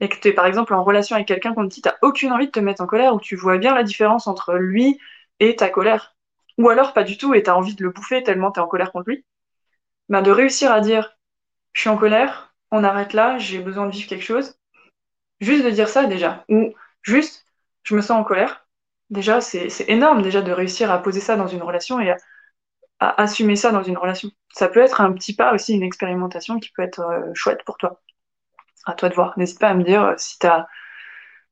et 0.00 0.08
que 0.08 0.18
tu 0.20 0.28
es 0.28 0.32
par 0.32 0.46
exemple 0.46 0.74
en 0.74 0.84
relation 0.84 1.16
avec 1.16 1.28
quelqu'un 1.28 1.54
qu'on 1.54 1.68
te 1.68 1.74
dit, 1.74 1.82
tu 1.82 1.90
aucune 2.02 2.32
envie 2.32 2.46
de 2.46 2.52
te 2.52 2.60
mettre 2.60 2.82
en 2.82 2.86
colère, 2.86 3.14
ou 3.14 3.20
tu 3.20 3.36
vois 3.36 3.58
bien 3.58 3.74
la 3.74 3.82
différence 3.84 4.26
entre 4.28 4.54
lui 4.54 5.00
et 5.40 5.56
ta 5.56 5.68
colère. 5.70 6.16
Ou 6.58 6.68
alors 6.68 6.92
pas 6.92 7.04
du 7.04 7.18
tout, 7.18 7.34
et 7.34 7.42
tu 7.42 7.50
as 7.50 7.56
envie 7.56 7.74
de 7.74 7.82
le 7.82 7.90
bouffer 7.90 8.22
tellement 8.22 8.52
tu 8.52 8.60
es 8.60 8.62
en 8.62 8.68
colère 8.68 8.92
contre 8.92 9.08
lui. 9.10 9.24
Bah, 10.08 10.22
de 10.22 10.30
réussir 10.30 10.72
à 10.72 10.80
dire, 10.80 11.16
je 11.72 11.80
suis 11.80 11.90
en 11.90 11.96
colère, 11.96 12.54
on 12.70 12.84
arrête 12.84 13.12
là, 13.12 13.38
j'ai 13.38 13.58
besoin 13.58 13.86
de 13.86 13.92
vivre 13.92 14.08
quelque 14.08 14.24
chose. 14.24 14.58
Juste 15.40 15.64
de 15.64 15.70
dire 15.70 15.88
ça 15.88 16.06
déjà. 16.06 16.44
Ou 16.48 16.74
juste, 17.02 17.46
je 17.82 17.94
me 17.94 18.00
sens 18.00 18.12
en 18.20 18.24
colère. 18.24 18.66
Déjà, 19.10 19.40
c'est 19.40 19.68
énorme 19.88 20.22
déjà 20.22 20.40
de 20.42 20.52
réussir 20.52 20.90
à 20.90 21.02
poser 21.02 21.20
ça 21.20 21.36
dans 21.36 21.48
une 21.48 21.62
relation 21.62 22.00
et 22.00 22.10
à, 22.10 22.16
assumer 23.20 23.56
ça 23.56 23.72
dans 23.72 23.82
une 23.82 23.98
relation. 23.98 24.30
Ça 24.54 24.68
peut 24.68 24.80
être 24.80 25.00
un 25.00 25.12
petit 25.12 25.34
pas 25.34 25.52
aussi, 25.54 25.74
une 25.74 25.82
expérimentation 25.82 26.60
qui 26.60 26.70
peut 26.70 26.82
être 26.82 27.00
euh, 27.00 27.32
chouette 27.34 27.64
pour 27.64 27.76
toi. 27.76 28.00
À 28.86 28.94
toi 28.94 29.08
de 29.08 29.14
voir. 29.14 29.38
N'hésite 29.38 29.58
pas 29.60 29.68
à 29.68 29.74
me 29.74 29.84
dire 29.84 30.02
euh, 30.02 30.14
si 30.16 30.38
tu 30.38 30.46
as, 30.46 30.66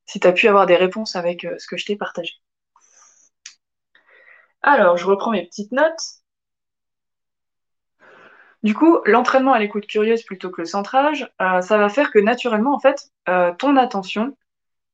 si 0.06 0.20
pu 0.20 0.48
avoir 0.48 0.66
des 0.66 0.76
réponses 0.76 1.16
avec 1.16 1.44
euh, 1.44 1.56
ce 1.58 1.66
que 1.66 1.76
je 1.76 1.86
t'ai 1.86 1.96
partagé. 1.96 2.34
Alors, 4.62 4.96
je 4.96 5.06
reprends 5.06 5.32
mes 5.32 5.46
petites 5.46 5.72
notes. 5.72 6.19
Du 8.62 8.75
coup, 8.75 9.00
l'entraînement 9.07 9.52
à 9.52 9.59
l'écoute 9.59 9.87
curieuse 9.87 10.23
plutôt 10.23 10.50
que 10.50 10.61
le 10.61 10.67
centrage, 10.67 11.31
euh, 11.40 11.62
ça 11.62 11.79
va 11.79 11.88
faire 11.88 12.11
que 12.11 12.19
naturellement, 12.19 12.75
en 12.75 12.81
fait, 12.81 13.11
euh, 13.29 13.52
ton 13.59 13.76
attention, 13.76 14.37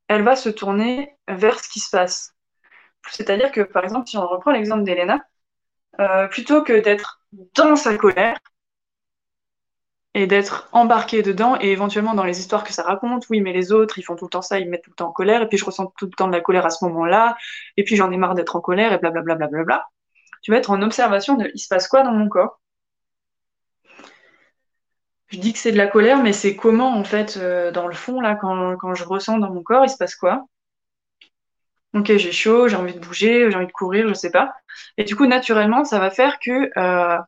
elle 0.09 0.23
va 0.23 0.37
se 0.37 0.49
tourner 0.51 1.17
vers 1.29 1.61
ce 1.61 1.69
qui 1.69 1.81
se 1.81 1.91
passe. 1.91 2.35
C'est-à-dire 3.11 3.53
que, 3.53 3.63
par 3.63 3.85
exemple, 3.85 4.09
si 4.09 4.17
on 4.19 4.27
reprend 4.27 4.53
l'exemple 4.53 4.85
d'Elena, 4.85 5.21
euh, 6.01 6.29
plutôt 6.29 6.63
que 6.63 6.81
d'être 6.81 7.21
dans 7.55 7.77
sa 7.77 7.97
colère 7.97 8.39
et 10.15 10.27
d'être 10.27 10.69
embarqué 10.73 11.23
dedans 11.23 11.57
et 11.61 11.71
éventuellement 11.71 12.15
dans 12.15 12.25
les 12.25 12.41
histoires 12.41 12.65
que 12.65 12.73
ça 12.73 12.83
raconte, 12.83 13.27
oui, 13.31 13.41
mais 13.41 13.53
les 13.53 13.73
autres, 13.73 13.99
ils 13.99 14.03
font 14.03 14.17
tout 14.17 14.25
le 14.25 14.31
temps 14.31 14.43
ça, 14.43 14.59
ils 14.59 14.67
me 14.67 14.71
mettent 14.71 14.83
tout 14.83 14.91
le 14.91 14.97
temps 14.97 15.09
en 15.09 15.13
colère, 15.13 15.43
et 15.43 15.49
puis 15.49 15.59
je 15.59 15.65
ressens 15.65 15.93
tout 15.99 16.07
le 16.07 16.13
temps 16.13 16.27
de 16.29 16.33
la 16.33 16.41
colère 16.41 16.65
à 16.67 16.71
ce 16.71 16.85
moment-là, 16.87 17.37
et 17.77 17.85
puis 17.85 17.97
j'en 17.97 18.11
ai 18.11 18.17
marre 18.17 18.35
d'être 18.35 18.57
en 18.57 18.61
colère, 18.61 18.93
et 18.93 18.99
blablabla, 18.99 19.35
bla, 19.37 19.47
bla, 19.49 19.65
bla, 19.65 19.87
Tu 20.43 20.51
vas 20.53 20.59
être 20.59 20.71
en 20.71 20.83
observation 20.83 21.37
de 21.37 21.51
il 21.55 21.59
se 21.61 21.69
passe 21.69 21.89
quoi 21.89 22.03
dans 22.03 22.13
mon 22.13 22.29
corps? 22.29 22.61
Je 25.29 25.39
dis 25.39 25.53
que 25.53 25.59
c'est 25.59 25.73
de 25.73 25.77
la 25.77 25.87
colère, 25.87 26.23
mais 26.23 26.33
c'est 26.33 26.57
comment, 26.57 26.97
en 26.97 27.05
fait, 27.05 27.37
euh, 27.37 27.71
dans 27.73 27.89
le 27.89 27.95
fond, 27.95 28.21
là, 28.21 28.37
quand, 28.37 28.77
quand, 28.77 28.95
je 28.95 29.05
ressens 29.05 29.39
dans 29.39 29.51
mon 29.53 29.63
corps, 29.63 29.85
il 29.85 29.91
se 29.91 29.97
passe 29.97 30.15
quoi? 30.15 30.47
Ok, 31.95 32.07
j'ai 32.17 32.33
chaud, 32.33 32.69
j'ai 32.69 32.77
envie 32.77 32.95
de 32.95 32.99
bouger, 33.01 33.51
j'ai 33.51 33.57
envie 33.57 33.67
de 33.67 33.73
courir, 33.73 34.09
je 34.09 34.15
sais 34.15 34.31
pas. 34.31 34.55
Et 34.99 35.05
du 35.05 35.17
coup, 35.17 35.27
naturellement, 35.27 35.85
ça 35.85 35.99
va 35.99 36.11
faire 36.11 36.39
que 36.39 36.71
euh, 36.79 37.19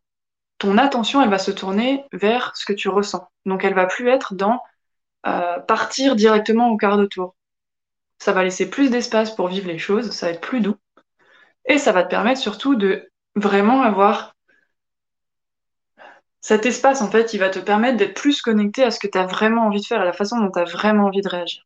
ton 0.58 0.78
attention, 0.78 1.22
elle 1.22 1.30
va 1.30 1.38
se 1.38 1.50
tourner 1.50 2.04
vers 2.12 2.54
ce 2.56 2.66
que 2.66 2.72
tu 2.72 2.88
ressens. 2.88 3.28
Donc, 3.46 3.64
elle 3.64 3.74
va 3.74 3.86
plus 3.86 4.08
être 4.08 4.34
dans 4.34 4.62
euh, 5.26 5.58
partir 5.60 6.16
directement 6.16 6.70
au 6.70 6.76
quart 6.76 6.98
de 6.98 7.06
tour. 7.06 7.34
Ça 8.18 8.32
va 8.32 8.44
laisser 8.44 8.68
plus 8.70 8.90
d'espace 8.90 9.34
pour 9.34 9.48
vivre 9.48 9.68
les 9.68 9.78
choses, 9.78 10.10
ça 10.10 10.26
va 10.26 10.32
être 10.32 10.40
plus 10.40 10.60
doux. 10.60 10.76
Et 11.66 11.78
ça 11.78 11.92
va 11.92 12.02
te 12.02 12.10
permettre 12.10 12.40
surtout 12.40 12.74
de 12.74 13.10
vraiment 13.36 13.82
avoir 13.82 14.36
cet 16.40 16.66
espace, 16.66 17.02
en 17.02 17.10
fait, 17.10 17.34
il 17.34 17.38
va 17.38 17.50
te 17.50 17.58
permettre 17.58 17.96
d'être 17.96 18.14
plus 18.14 18.42
connecté 18.42 18.84
à 18.84 18.90
ce 18.90 19.00
que 19.00 19.08
tu 19.08 19.18
as 19.18 19.26
vraiment 19.26 19.66
envie 19.66 19.80
de 19.80 19.86
faire, 19.86 20.00
à 20.00 20.04
la 20.04 20.12
façon 20.12 20.38
dont 20.38 20.50
tu 20.50 20.58
as 20.58 20.64
vraiment 20.64 21.06
envie 21.06 21.20
de 21.20 21.28
réagir. 21.28 21.64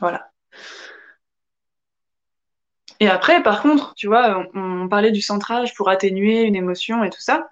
Voilà. 0.00 0.30
Et 3.00 3.08
après, 3.08 3.42
par 3.42 3.62
contre, 3.62 3.94
tu 3.94 4.06
vois, 4.06 4.46
on, 4.54 4.88
parlait 4.88 5.12
du 5.12 5.20
centrage 5.20 5.74
pour 5.74 5.88
atténuer 5.90 6.42
une 6.42 6.56
émotion 6.56 7.04
et 7.04 7.10
tout 7.10 7.20
ça. 7.20 7.50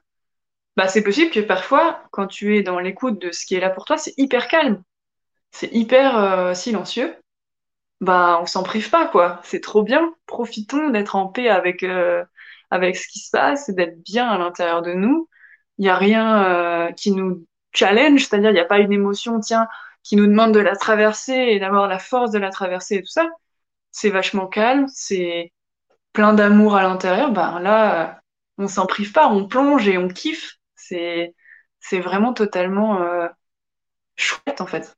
Bah, 0.76 0.88
c'est 0.88 1.02
possible 1.02 1.30
que 1.30 1.40
parfois, 1.40 2.02
quand 2.10 2.26
tu 2.26 2.56
es 2.56 2.62
dans 2.62 2.78
l'écoute 2.80 3.20
de 3.20 3.30
ce 3.30 3.46
qui 3.46 3.54
est 3.54 3.60
là 3.60 3.70
pour 3.70 3.84
toi, 3.84 3.96
c'est 3.98 4.14
hyper 4.18 4.48
calme, 4.48 4.82
c'est 5.52 5.72
hyper 5.72 6.18
euh, 6.18 6.54
silencieux. 6.54 7.16
Bah, 8.00 8.38
on 8.42 8.46
s'en 8.46 8.62
prive 8.62 8.90
pas, 8.90 9.06
quoi. 9.06 9.40
C'est 9.44 9.60
trop 9.60 9.82
bien. 9.82 10.14
Profitons 10.26 10.90
d'être 10.90 11.16
en 11.16 11.28
paix 11.28 11.48
avec, 11.48 11.82
euh, 11.82 12.24
avec 12.70 12.96
ce 12.96 13.08
qui 13.08 13.20
se 13.20 13.30
passe, 13.30 13.70
d'être 13.70 14.02
bien 14.02 14.28
à 14.28 14.38
l'intérieur 14.38 14.82
de 14.82 14.92
nous 14.94 15.28
il 15.78 15.82
n'y 15.82 15.88
a 15.88 15.96
rien 15.96 16.44
euh, 16.44 16.92
qui 16.92 17.12
nous 17.12 17.46
challenge, 17.72 18.26
c'est-à-dire 18.26 18.50
il 18.50 18.54
n'y 18.54 18.60
a 18.60 18.64
pas 18.64 18.78
une 18.78 18.92
émotion, 18.92 19.40
tiens, 19.40 19.66
qui 20.02 20.16
nous 20.16 20.26
demande 20.26 20.52
de 20.52 20.60
la 20.60 20.76
traverser 20.76 21.32
et 21.32 21.58
d'avoir 21.58 21.88
la 21.88 21.98
force 21.98 22.30
de 22.30 22.38
la 22.38 22.50
traverser 22.50 22.96
et 22.96 23.00
tout 23.02 23.08
ça. 23.08 23.28
C'est 23.90 24.10
vachement 24.10 24.46
calme, 24.46 24.86
c'est 24.88 25.52
plein 26.12 26.34
d'amour 26.34 26.76
à 26.76 26.82
l'intérieur. 26.82 27.32
Ben 27.32 27.60
là, 27.60 28.10
euh, 28.10 28.12
on 28.58 28.68
s'en 28.68 28.86
prive 28.86 29.12
pas, 29.12 29.28
on 29.28 29.46
plonge 29.46 29.88
et 29.88 29.98
on 29.98 30.08
kiffe. 30.08 30.56
C'est 30.76 31.34
c'est 31.80 32.00
vraiment 32.00 32.32
totalement 32.32 33.02
euh, 33.02 33.28
chouette 34.16 34.60
en 34.60 34.66
fait. 34.66 34.96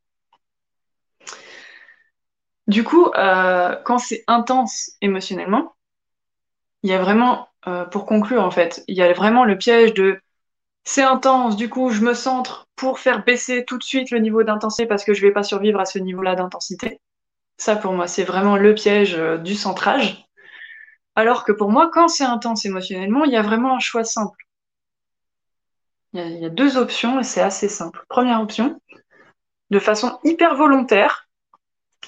Du 2.67 2.83
coup, 2.83 3.11
quand 3.15 3.99
c'est 3.99 4.25
intense 4.27 4.91
émotionnellement, 5.01 5.77
il 6.83 6.91
y 6.91 6.95
a 6.95 6.99
vraiment, 6.99 7.49
pour 7.93 8.07
conclure 8.07 8.43
en 8.43 8.51
fait, 8.51 8.83
il 8.89 8.97
y 8.97 9.03
a 9.03 9.13
vraiment 9.13 9.45
le 9.45 9.57
piège 9.57 9.95
de 9.95 10.21
c'est 10.89 11.03
intense, 11.03 11.57
du 11.57 11.69
coup, 11.69 11.91
je 11.91 12.01
me 12.01 12.15
centre 12.15 12.69
pour 12.77 13.01
faire 13.01 13.25
baisser 13.25 13.65
tout 13.65 13.77
de 13.77 13.83
suite 13.83 14.13
le 14.13 14.21
niveau 14.21 14.45
d'intensité 14.45 14.87
parce 14.87 15.05
que 15.05 15.15
je 15.15 15.21
vais 15.21 15.33
pas 15.33 15.43
survivre 15.43 15.81
à 15.81 15.85
ce 15.85 15.99
niveau-là 15.99 16.37
d'intensité. 16.37 17.01
Ça, 17.59 17.75
pour 17.75 17.93
moi, 17.93 18.07
c'est 18.07 18.23
vraiment 18.23 18.57
le 18.57 18.73
piège 18.73 19.17
euh, 19.17 19.37
du 19.37 19.57
centrage. 19.57 20.25
Alors 21.17 21.45
que 21.45 21.51
pour 21.51 21.73
moi, 21.73 21.91
quand 21.93 22.07
c'est 22.07 22.25
intense 22.25 22.65
émotionnellement, 22.65 23.25
il 23.25 23.33
y 23.33 23.37
a 23.37 23.43
vraiment 23.43 23.75
un 23.75 23.81
choix 23.81 24.05
simple. 24.05 24.39
Il 26.13 26.39
y 26.39 26.47
a, 26.47 26.51
deux 26.51 26.77
options 26.77 27.19
et 27.19 27.25
c'est 27.25 27.43
assez 27.43 27.69
simple. 27.69 28.05
Première 28.09 28.41
option, 28.41 28.81
de 29.71 29.81
façon 29.81 30.21
hyper 30.23 30.55
volontaire, 30.55 31.29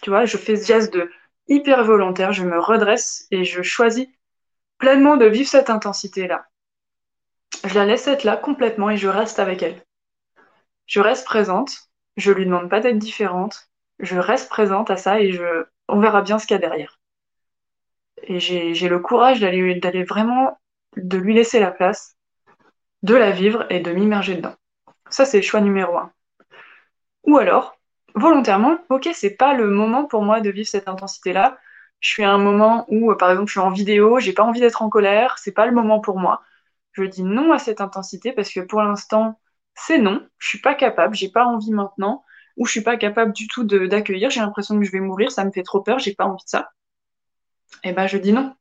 tu 0.02 0.10
vois, 0.10 0.24
je 0.24 0.36
fais 0.36 0.54
ce 0.54 0.66
geste 0.66 0.94
de 0.94 1.10
hyper 1.48 1.82
volontaire, 1.82 2.32
je 2.32 2.44
me 2.44 2.60
redresse 2.60 3.26
et 3.32 3.44
je 3.44 3.60
choisis 3.60 4.06
pleinement 4.78 5.16
de 5.16 5.26
vivre 5.26 5.48
cette 5.48 5.68
intensité-là 5.68 6.46
je 7.64 7.74
la 7.74 7.84
laisse 7.84 8.06
être 8.06 8.24
là 8.24 8.36
complètement 8.36 8.90
et 8.90 8.96
je 8.96 9.08
reste 9.08 9.38
avec 9.38 9.62
elle. 9.62 9.82
Je 10.86 11.00
reste 11.00 11.24
présente, 11.24 11.90
je 12.16 12.32
lui 12.32 12.46
demande 12.46 12.70
pas 12.70 12.80
d'être 12.80 12.98
différente, 12.98 13.68
je 13.98 14.18
reste 14.18 14.48
présente 14.48 14.90
à 14.90 14.96
ça 14.96 15.20
et 15.20 15.32
je, 15.32 15.64
on 15.88 16.00
verra 16.00 16.22
bien 16.22 16.38
ce 16.38 16.46
qu'il 16.46 16.54
y 16.54 16.58
a 16.58 16.60
derrière. 16.60 16.98
Et 18.22 18.40
j'ai 18.40 18.88
le 18.88 18.98
courage 18.98 19.40
d'aller 19.40 20.04
vraiment, 20.04 20.58
de 20.96 21.18
lui 21.18 21.34
laisser 21.34 21.60
la 21.60 21.70
place, 21.70 22.16
de 23.02 23.14
la 23.14 23.30
vivre 23.30 23.66
et 23.70 23.80
de 23.80 23.92
m'immerger 23.92 24.34
dedans. 24.34 24.54
Ça, 25.10 25.24
c'est 25.24 25.38
le 25.38 25.42
choix 25.42 25.60
numéro 25.60 25.96
un. 25.96 26.12
Ou 27.24 27.38
alors, 27.38 27.78
volontairement, 28.14 28.78
ok, 28.88 29.08
c'est 29.12 29.36
pas 29.36 29.54
le 29.54 29.68
moment 29.68 30.04
pour 30.04 30.22
moi 30.22 30.40
de 30.40 30.50
vivre 30.50 30.68
cette 30.68 30.88
intensité-là. 30.88 31.58
Je 32.00 32.08
suis 32.08 32.24
à 32.24 32.32
un 32.32 32.38
moment 32.38 32.86
où, 32.88 33.14
par 33.14 33.30
exemple, 33.30 33.48
je 33.48 33.52
suis 33.52 33.60
en 33.60 33.70
vidéo, 33.70 34.18
j'ai 34.20 34.32
pas 34.32 34.42
envie 34.42 34.60
d'être 34.60 34.82
en 34.82 34.88
colère, 34.88 35.36
c'est 35.38 35.52
pas 35.52 35.66
le 35.66 35.72
moment 35.72 36.00
pour 36.00 36.18
moi 36.18 36.42
je 36.98 37.04
dis 37.04 37.22
non 37.22 37.52
à 37.52 37.58
cette 37.58 37.80
intensité 37.80 38.32
parce 38.32 38.52
que 38.52 38.60
pour 38.60 38.82
l'instant, 38.82 39.38
c'est 39.74 39.98
non, 39.98 40.26
je 40.38 40.48
suis 40.48 40.60
pas 40.60 40.74
capable, 40.74 41.14
j'ai 41.14 41.30
pas 41.30 41.44
envie 41.44 41.72
maintenant, 41.72 42.24
ou 42.56 42.66
je 42.66 42.72
suis 42.72 42.82
pas 42.82 42.96
capable 42.96 43.32
du 43.32 43.46
tout 43.48 43.64
d'accueillir, 43.64 44.30
j'ai 44.30 44.40
l'impression 44.40 44.78
que 44.78 44.84
je 44.84 44.92
vais 44.92 45.00
mourir, 45.00 45.30
ça 45.30 45.44
me 45.44 45.52
fait 45.52 45.62
trop 45.62 45.80
peur, 45.80 45.98
j'ai 45.98 46.14
pas 46.14 46.24
envie 46.24 46.44
de 46.44 46.48
ça. 46.48 46.70
Et 47.84 47.90
eh 47.90 47.92
ben 47.92 48.06
je 48.06 48.18
dis 48.18 48.32
non. 48.32 48.54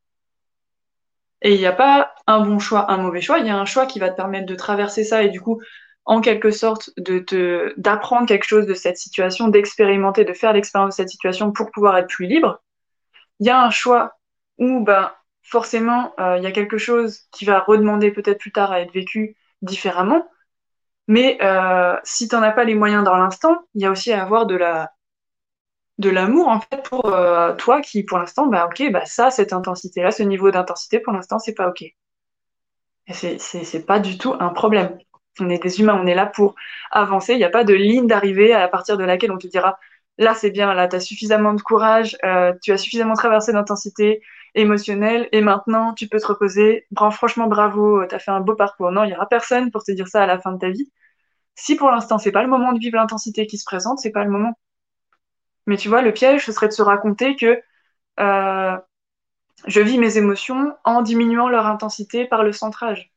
Et 1.41 1.53
il 1.53 1.59
n'y 1.59 1.65
a 1.65 1.71
pas 1.71 2.13
un 2.27 2.41
bon 2.41 2.59
choix, 2.59 2.91
un 2.91 2.97
mauvais 2.97 3.21
choix, 3.21 3.39
il 3.39 3.47
y 3.47 3.49
a 3.49 3.57
un 3.57 3.65
choix 3.65 3.85
qui 3.85 3.99
va 3.99 4.09
te 4.09 4.15
permettre 4.15 4.45
de 4.45 4.55
traverser 4.55 5.03
ça 5.03 5.23
et 5.23 5.29
du 5.29 5.41
coup, 5.41 5.61
en 6.05 6.21
quelque 6.21 6.51
sorte, 6.51 6.91
de 6.97 7.73
d'apprendre 7.77 8.27
quelque 8.27 8.47
chose 8.47 8.65
de 8.65 8.73
cette 8.73 8.97
situation, 8.97 9.49
d'expérimenter, 9.49 10.25
de 10.25 10.33
faire 10.33 10.53
l'expérience 10.53 10.95
de 10.95 10.95
cette 10.95 11.09
situation 11.09 11.51
pour 11.51 11.69
pouvoir 11.71 11.97
être 11.97 12.07
plus 12.07 12.27
libre. 12.27 12.61
Il 13.39 13.47
y 13.47 13.49
a 13.49 13.61
un 13.61 13.69
choix 13.69 14.13
où, 14.57 14.83
ben, 14.83 15.11
forcément, 15.47 16.13
euh, 16.19 16.37
il 16.37 16.43
y 16.43 16.47
a 16.47 16.51
quelque 16.51 16.77
chose 16.77 17.21
qui 17.31 17.45
va 17.45 17.59
redemander 17.59 18.11
peut-être 18.11 18.37
plus 18.37 18.51
tard 18.51 18.71
à 18.71 18.81
être 18.81 18.93
vécu 18.93 19.37
différemment. 19.61 20.27
Mais 21.07 21.37
euh, 21.41 21.95
si 22.03 22.27
tu 22.27 22.35
n'en 22.35 22.43
as 22.43 22.51
pas 22.51 22.65
les 22.65 22.75
moyens 22.75 23.03
dans 23.05 23.15
l'instant, 23.15 23.57
il 23.73 23.81
y 23.81 23.85
a 23.85 23.91
aussi 23.91 24.11
à 24.11 24.21
avoir 24.21 24.45
de 24.45 24.55
la 24.55 24.91
de 25.99 26.11
l'amour 26.11 26.47
en 26.47 26.59
fait 26.59 26.83
pour 26.87 27.07
euh, 27.07 27.55
toi 27.55 27.81
qui 27.81 28.03
pour 28.03 28.19
l'instant 28.19 28.45
bah 28.45 28.67
ok 28.67 28.91
bah 28.91 29.05
ça 29.05 29.31
cette 29.31 29.51
intensité 29.51 30.03
là 30.03 30.11
ce 30.11 30.21
niveau 30.21 30.51
d'intensité 30.51 30.99
pour 30.99 31.11
l'instant 31.11 31.39
c'est 31.39 31.55
pas 31.55 31.67
ok. 31.69 31.81
Et 31.81 33.13
c'est 33.39 33.85
pas 33.85 33.99
du 33.99 34.17
tout 34.17 34.35
un 34.39 34.49
problème. 34.49 34.99
On 35.39 35.49
est 35.49 35.63
des 35.63 35.79
humains 35.79 35.99
on 35.99 36.05
est 36.05 36.13
là 36.13 36.27
pour 36.27 36.55
avancer. 36.91 37.33
Il 37.33 37.37
n'y 37.37 37.45
a 37.45 37.49
pas 37.49 37.63
de 37.63 37.73
ligne 37.73 38.05
d'arrivée 38.05 38.53
à 38.53 38.67
partir 38.67 38.97
de 38.97 39.05
laquelle 39.05 39.31
on 39.31 39.37
te 39.37 39.47
dira 39.47 39.79
là 40.17 40.35
c'est 40.35 40.51
bien 40.51 40.73
là 40.73 40.87
tu 40.87 40.97
as 40.97 40.99
suffisamment 40.99 41.53
de 41.53 41.61
courage 41.61 42.17
tu 42.61 42.71
as 42.73 42.77
suffisamment 42.77 43.15
traversé 43.15 43.53
d'intensité 43.53 44.21
émotionnelle 44.57 45.29
et 45.31 45.41
maintenant 45.41 45.93
tu 45.93 46.07
peux 46.09 46.19
te 46.19 46.27
reposer 46.27 46.87
franchement 47.11 47.47
bravo 47.47 48.05
tu 48.07 48.15
as 48.15 48.19
fait 48.19 48.31
un 48.31 48.41
beau 48.41 48.55
parcours 48.55 48.91
non 48.91 49.03
il 49.05 49.11
y 49.11 49.15
aura 49.15 49.27
personne 49.27 49.71
pour 49.71 49.83
te 49.83 49.91
dire 49.91 50.07
ça 50.07 50.23
à 50.23 50.27
la 50.27 50.39
fin 50.39 50.51
de 50.53 50.59
ta 50.59 50.69
vie 50.69 50.91
si 51.55 51.75
pour 51.75 51.91
l'instant 51.91 52.17
c'est 52.19 52.31
pas 52.31 52.43
le 52.43 52.49
moment 52.49 52.73
de 52.73 52.79
vivre 52.79 52.97
l'intensité 52.97 53.47
qui 53.47 53.57
se 53.57 53.65
présente 53.65 53.99
c'est 53.99 54.11
pas 54.11 54.23
le 54.25 54.31
moment 54.31 54.55
mais 55.67 55.77
tu 55.77 55.89
vois, 55.89 56.01
le 56.01 56.13
piège, 56.13 56.45
ce 56.45 56.51
serait 56.51 56.67
de 56.69 56.73
se 56.73 56.81
raconter 56.81 57.35
que 57.35 57.61
euh, 58.19 58.77
je 59.67 59.81
vis 59.81 59.99
mes 59.99 60.17
émotions 60.17 60.75
en 60.85 61.01
diminuant 61.01 61.49
leur 61.49 61.67
intensité 61.67 62.25
par 62.25 62.43
le 62.43 62.53
centrage. 62.53 63.11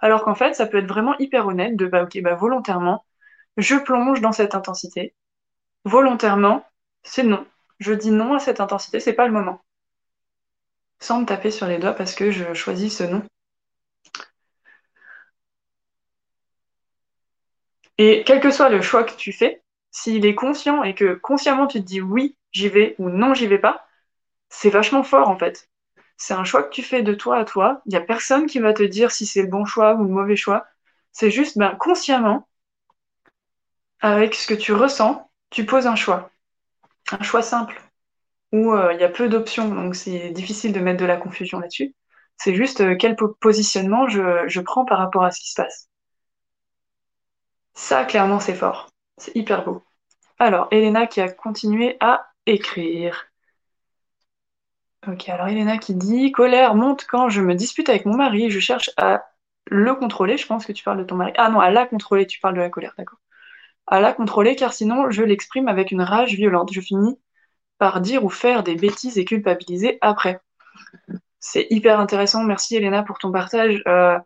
Alors 0.00 0.24
qu'en 0.24 0.34
fait, 0.34 0.54
ça 0.54 0.66
peut 0.66 0.78
être 0.78 0.88
vraiment 0.88 1.16
hyper 1.18 1.46
honnête 1.46 1.76
de, 1.76 1.86
bah 1.86 2.04
ok, 2.04 2.20
bah 2.22 2.34
volontairement, 2.34 3.04
je 3.56 3.76
plonge 3.76 4.20
dans 4.20 4.32
cette 4.32 4.54
intensité. 4.54 5.14
Volontairement, 5.84 6.64
c'est 7.02 7.24
non. 7.24 7.46
Je 7.80 7.92
dis 7.94 8.12
non 8.12 8.34
à 8.34 8.40
cette 8.40 8.60
intensité, 8.60 9.00
c'est 9.00 9.14
pas 9.14 9.26
le 9.26 9.32
moment. 9.34 9.62
Sans 11.00 11.20
me 11.20 11.26
taper 11.26 11.50
sur 11.50 11.66
les 11.66 11.78
doigts 11.78 11.94
parce 11.94 12.14
que 12.14 12.30
je 12.30 12.54
choisis 12.54 12.98
ce 12.98 13.02
non. 13.04 13.22
Et 17.98 18.24
quel 18.24 18.40
que 18.40 18.50
soit 18.50 18.68
le 18.70 18.82
choix 18.82 19.04
que 19.04 19.14
tu 19.14 19.32
fais, 19.32 19.62
s'il 19.90 20.24
est 20.26 20.34
conscient 20.34 20.82
et 20.82 20.94
que 20.94 21.14
consciemment 21.14 21.66
tu 21.66 21.80
te 21.80 21.86
dis 21.86 22.00
oui, 22.00 22.36
j'y 22.52 22.68
vais 22.68 22.94
ou 22.98 23.10
non, 23.10 23.34
j'y 23.34 23.46
vais 23.46 23.58
pas, 23.58 23.86
c'est 24.50 24.70
vachement 24.70 25.02
fort 25.04 25.28
en 25.28 25.38
fait. 25.38 25.68
C'est 26.16 26.34
un 26.34 26.44
choix 26.44 26.62
que 26.64 26.70
tu 26.70 26.82
fais 26.82 27.02
de 27.02 27.14
toi 27.14 27.38
à 27.38 27.44
toi. 27.44 27.82
Il 27.86 27.90
n'y 27.90 27.96
a 27.96 28.00
personne 28.02 28.46
qui 28.46 28.58
va 28.60 28.74
te 28.74 28.82
dire 28.82 29.12
si 29.12 29.26
c'est 29.26 29.42
le 29.42 29.48
bon 29.48 29.64
choix 29.64 29.94
ou 29.94 30.04
le 30.04 30.10
mauvais 30.10 30.36
choix. 30.36 30.66
C'est 31.12 31.30
juste 31.30 31.58
ben, 31.58 31.76
consciemment, 31.76 32.48
avec 34.00 34.34
ce 34.34 34.46
que 34.46 34.54
tu 34.54 34.72
ressens, 34.74 35.30
tu 35.50 35.64
poses 35.64 35.86
un 35.86 35.96
choix. 35.96 36.30
Un 37.12 37.22
choix 37.22 37.42
simple, 37.42 37.80
où 38.52 38.72
euh, 38.72 38.92
il 38.94 39.00
y 39.00 39.04
a 39.04 39.08
peu 39.08 39.28
d'options, 39.28 39.68
donc 39.68 39.94
c'est 39.94 40.30
difficile 40.30 40.72
de 40.72 40.80
mettre 40.80 41.00
de 41.00 41.06
la 41.06 41.16
confusion 41.16 41.60
là-dessus. 41.60 41.94
C'est 42.36 42.54
juste 42.54 42.80
euh, 42.80 42.96
quel 42.96 43.16
positionnement 43.40 44.08
je, 44.08 44.44
je 44.48 44.60
prends 44.60 44.84
par 44.84 44.98
rapport 44.98 45.24
à 45.24 45.30
ce 45.30 45.40
qui 45.40 45.50
se 45.50 45.60
passe. 45.60 45.88
Ça, 47.74 48.04
clairement, 48.04 48.40
c'est 48.40 48.54
fort. 48.54 48.88
C'est 49.16 49.34
hyper 49.36 49.64
beau. 49.64 49.82
Alors, 50.38 50.68
Elena 50.70 51.06
qui 51.06 51.20
a 51.20 51.28
continué 51.28 51.96
à 52.00 52.26
écrire. 52.46 53.26
Ok, 55.06 55.28
alors 55.28 55.48
Elena 55.48 55.78
qui 55.78 55.94
dit 55.94 56.30
Colère 56.32 56.74
monte 56.74 57.06
quand 57.06 57.28
je 57.30 57.40
me 57.40 57.54
dispute 57.54 57.88
avec 57.88 58.04
mon 58.04 58.16
mari, 58.16 58.50
je 58.50 58.60
cherche 58.60 58.90
à 58.96 59.24
le 59.66 59.94
contrôler. 59.94 60.36
Je 60.36 60.46
pense 60.46 60.66
que 60.66 60.72
tu 60.72 60.84
parles 60.84 60.98
de 60.98 61.04
ton 61.04 61.16
mari. 61.16 61.32
Ah 61.36 61.50
non, 61.50 61.60
à 61.60 61.70
la 61.70 61.86
contrôler, 61.86 62.26
tu 62.26 62.40
parles 62.40 62.54
de 62.54 62.60
la 62.60 62.70
colère, 62.70 62.94
d'accord. 62.98 63.18
À 63.86 64.00
la 64.00 64.12
contrôler, 64.12 64.56
car 64.56 64.72
sinon 64.72 65.10
je 65.10 65.22
l'exprime 65.22 65.68
avec 65.68 65.90
une 65.90 66.02
rage 66.02 66.34
violente. 66.34 66.72
Je 66.72 66.80
finis 66.80 67.18
par 67.80 68.02
dire 68.02 68.24
ou 68.24 68.28
faire 68.28 68.62
des 68.62 68.76
bêtises 68.76 69.18
et 69.18 69.24
culpabiliser 69.24 69.98
après. 70.02 70.40
C'est 71.40 71.66
hyper 71.70 71.98
intéressant. 71.98 72.44
Merci 72.44 72.76
Elena 72.76 73.02
pour 73.02 73.18
ton 73.18 73.32
partage. 73.32 73.82
Euh, 73.88 74.18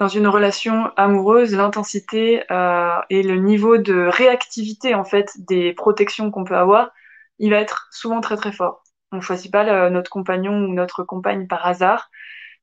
dans 0.00 0.08
une 0.08 0.26
relation 0.26 0.90
amoureuse, 0.96 1.54
l'intensité 1.54 2.42
euh, 2.50 2.98
et 3.08 3.22
le 3.22 3.36
niveau 3.36 3.78
de 3.78 4.08
réactivité 4.08 4.94
en 4.94 5.04
fait 5.04 5.30
des 5.38 5.72
protections 5.72 6.32
qu'on 6.32 6.42
peut 6.42 6.56
avoir, 6.56 6.90
il 7.38 7.50
va 7.50 7.58
être 7.58 7.86
souvent 7.92 8.20
très 8.20 8.36
très 8.36 8.50
fort. 8.50 8.82
On 9.12 9.16
ne 9.16 9.20
choisit 9.20 9.52
pas 9.52 9.88
notre 9.90 10.10
compagnon 10.10 10.52
ou 10.52 10.74
notre 10.74 11.04
compagne 11.04 11.46
par 11.46 11.64
hasard. 11.66 12.10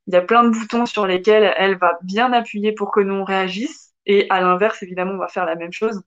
Il 0.08 0.14
y 0.14 0.18
a 0.18 0.22
plein 0.22 0.44
de 0.44 0.50
boutons 0.50 0.86
sur 0.86 1.08
lesquels 1.08 1.54
elle 1.58 1.78
va 1.78 1.98
bien 2.04 2.34
appuyer 2.34 2.74
pour 2.74 2.92
que 2.92 3.00
nous 3.00 3.16
on 3.16 3.24
réagisse 3.24 3.94
et 4.06 4.28
à 4.30 4.42
l'inverse 4.42 4.84
évidemment 4.84 5.14
on 5.14 5.20
va 5.20 5.30
faire 5.30 5.46
la 5.46 5.56
même 5.56 5.74
chose. 5.74 6.02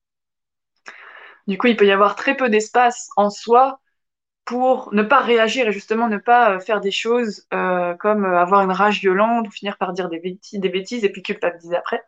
Du 1.47 1.57
coup, 1.59 1.69
il 1.69 1.77
peut 1.77 1.87
y 1.87 1.93
avoir 1.93 2.17
très 2.17 2.37
peu 2.37 2.51
d'espace 2.51 3.09
en 3.17 3.31
soi 3.31 3.81
pour 4.45 4.93
ne 4.93 5.03
pas 5.03 5.21
réagir 5.21 5.69
et 5.69 5.73
justement 5.73 6.09
ne 6.09 6.19
pas 6.19 6.57
euh, 6.57 6.61
faire 6.61 6.81
des 6.81 6.91
choses 6.91 7.47
euh, 7.53 7.95
comme 7.95 8.25
euh, 8.25 8.39
avoir 8.39 8.63
une 8.63 8.73
rage 8.73 9.01
violente 9.01 9.47
ou 9.47 9.51
finir 9.51 9.77
par 9.79 9.93
dire 9.93 10.09
des 10.09 10.19
bêtises, 10.19 10.59
des 10.59 10.69
bêtises 10.69 11.05
et 11.05 11.11
puis 11.11 11.23
culpabiliser 11.23 11.77
après. 11.77 12.03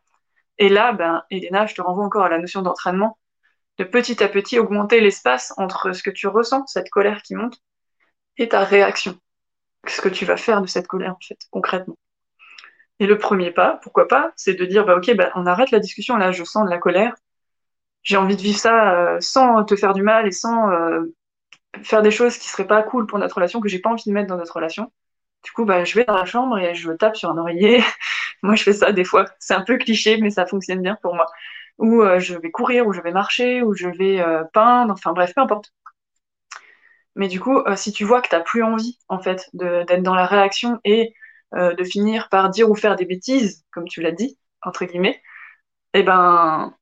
Et 0.59 0.69
là, 0.69 0.93
ben, 0.93 1.23
Elena, 1.31 1.67
je 1.67 1.75
te 1.75 1.83
renvoie 1.83 2.05
encore 2.05 2.25
à 2.25 2.29
la 2.29 2.39
notion 2.39 2.63
d'entraînement, 2.63 3.19
de 3.79 3.85
petit 3.85 4.23
à 4.23 4.29
petit 4.29 4.59
augmenter 4.59 5.01
l'espace 5.01 5.53
entre 5.57 5.93
ce 5.93 6.03
que 6.03 6.11
tu 6.11 6.27
ressens, 6.27 6.67
cette 6.67 6.91
colère 6.91 7.23
qui 7.23 7.35
monte, 7.35 7.59
et 8.39 8.49
ta 8.49 8.65
réaction. 8.65 9.19
Ce 9.87 10.01
que 10.01 10.09
tu 10.09 10.25
vas 10.25 10.37
faire 10.37 10.63
de 10.63 10.67
cette 10.67 10.87
colère, 10.87 11.13
en 11.13 11.27
fait, 11.27 11.39
concrètement. 11.51 11.97
Et 12.99 13.07
le 13.07 13.19
premier 13.19 13.51
pas, 13.51 13.81
pourquoi 13.83 14.09
pas, 14.09 14.33
c'est 14.37 14.55
de 14.55 14.65
dire, 14.65 14.85
bah, 14.85 14.97
ok, 14.97 15.15
ben, 15.15 15.31
on 15.35 15.47
arrête 15.47 15.71
la 15.71 15.81
discussion, 15.81 16.17
là, 16.17 16.33
je 16.33 16.45
sens 16.45 16.65
de 16.65 16.71
la 16.71 16.79
colère, 16.79 17.15
j'ai 18.03 18.17
envie 18.17 18.37
de 18.37 18.43
vivre 18.43 18.59
ça 18.59 19.17
sans 19.21 19.65
te 19.65 19.77
faire 19.77 19.95
du 19.95 20.03
mal 20.03 20.27
et 20.27 20.33
sans 20.33 20.69
faire 21.83 22.03
des 22.03 22.11
choses 22.11 22.39
qui 22.39 22.49
seraient 22.49 22.67
pas 22.67 22.83
cool 22.83 23.07
pour 23.07 23.19
notre 23.19 23.37
relation, 23.37 23.61
que 23.61 23.69
j'ai 23.69 23.79
pas 23.81 23.91
envie 23.91 24.05
de 24.07 24.13
mettre 24.13 24.29
dans 24.29 24.37
notre 24.37 24.55
relation. 24.55 24.93
Du 25.45 25.51
coup, 25.53 25.65
bah, 25.65 25.85
je 25.85 25.95
vais 25.95 26.05
dans 26.05 26.17
la 26.17 26.25
chambre 26.25 26.59
et 26.59 26.75
je 26.75 26.93
tape 26.93 27.17
sur 27.17 27.31
un 27.31 27.39
oreiller. 27.39 27.83
moi, 28.43 28.55
je 28.55 28.63
fais 28.63 28.73
ça 28.73 28.93
des 28.93 29.05
fois. 29.05 29.27
C'est 29.39 29.55
un 29.55 29.63
peu 29.63 29.79
cliché, 29.79 30.19
mais 30.19 30.31
ça 30.31 30.47
fonctionne 30.47 30.83
bien 30.83 30.97
pour 31.03 31.15
moi. 31.15 31.27
Ou 31.79 32.03
euh, 32.03 32.21
je 32.21 32.37
vais 32.37 32.51
courir, 32.51 32.87
ou 32.87 32.93
je 32.93 33.01
vais 33.01 33.13
marcher, 33.13 33.63
ou 33.63 33.75
je 33.75 33.89
vais 33.89 34.21
euh, 34.21 34.45
peindre. 34.53 34.93
Enfin 34.95 35.13
bref, 35.13 35.35
peu 35.35 35.41
importe. 35.41 35.73
Mais 37.17 37.29
du 37.29 37.41
coup, 37.41 37.59
euh, 37.59 37.77
si 37.77 37.93
tu 37.93 38.05
vois 38.05 38.23
que 38.23 38.29
t'as 38.29 38.41
plus 38.41 38.63
envie, 38.63 38.99
en 39.09 39.19
fait, 39.19 39.49
d'être 39.53 40.03
dans 40.03 40.15
la 40.15 40.27
réaction 40.27 40.81
et 40.85 41.15
de 41.55 41.85
finir 41.85 42.31
par 42.31 42.49
dire 42.49 42.71
ou 42.71 42.75
faire 42.75 42.97
des 42.97 43.05
bêtises, 43.05 43.63
comme 43.73 43.87
tu 43.87 44.01
l'as 44.01 44.13
dit, 44.13 44.39
entre 44.63 44.87
guillemets, 44.87 45.21
eh 45.95 46.03
ben, 46.03 46.75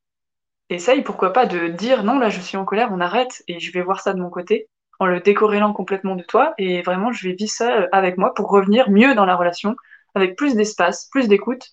essaye, 0.70 1.02
pourquoi 1.02 1.32
pas, 1.32 1.46
de 1.46 1.68
dire 1.68 2.04
non, 2.04 2.18
là, 2.20 2.30
je 2.30 2.40
suis 2.40 2.56
en 2.56 2.64
colère, 2.64 2.90
on 2.92 3.00
arrête 3.00 3.42
et 3.48 3.60
je 3.60 3.72
vais 3.72 3.82
voir 3.82 4.00
ça 4.00 4.12
de 4.14 4.20
mon 4.20 4.30
côté 4.30 4.68
en 5.00 5.06
le 5.06 5.20
décorrélant 5.20 5.72
complètement 5.72 6.14
de 6.14 6.22
toi. 6.22 6.54
Et 6.58 6.82
vraiment, 6.82 7.10
je 7.10 7.26
vais 7.28 7.34
vivre 7.34 7.50
ça 7.50 7.72
euh, 7.72 7.88
avec 7.90 8.18
moi 8.18 8.34
pour 8.34 8.50
revenir 8.50 8.90
mieux 8.90 9.14
dans 9.14 9.24
la 9.24 9.34
relation, 9.34 9.74
avec 10.14 10.36
plus 10.36 10.54
d'espace, 10.54 11.08
plus 11.10 11.26
d'écoute, 11.26 11.70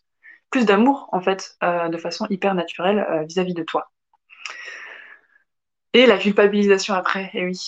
plus 0.49 0.65
d'amour, 0.65 1.09
en 1.11 1.21
fait, 1.21 1.55
euh, 1.61 1.89
de 1.89 1.97
façon 1.97 2.25
hyper 2.29 2.55
naturelle 2.55 3.05
euh, 3.11 3.23
vis-à-vis 3.23 3.53
de 3.53 3.63
toi. 3.63 3.91
Et 5.93 6.05
la 6.05 6.17
culpabilisation 6.17 6.93
après, 6.95 7.29
et 7.33 7.45
oui. 7.45 7.59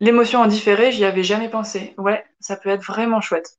L'émotion 0.00 0.40
en 0.40 0.46
différé, 0.46 0.92
j'y 0.92 1.04
avais 1.04 1.22
jamais 1.22 1.48
pensé. 1.48 1.94
Ouais, 1.96 2.24
ça 2.40 2.56
peut 2.56 2.70
être 2.70 2.82
vraiment 2.82 3.20
chouette. 3.20 3.58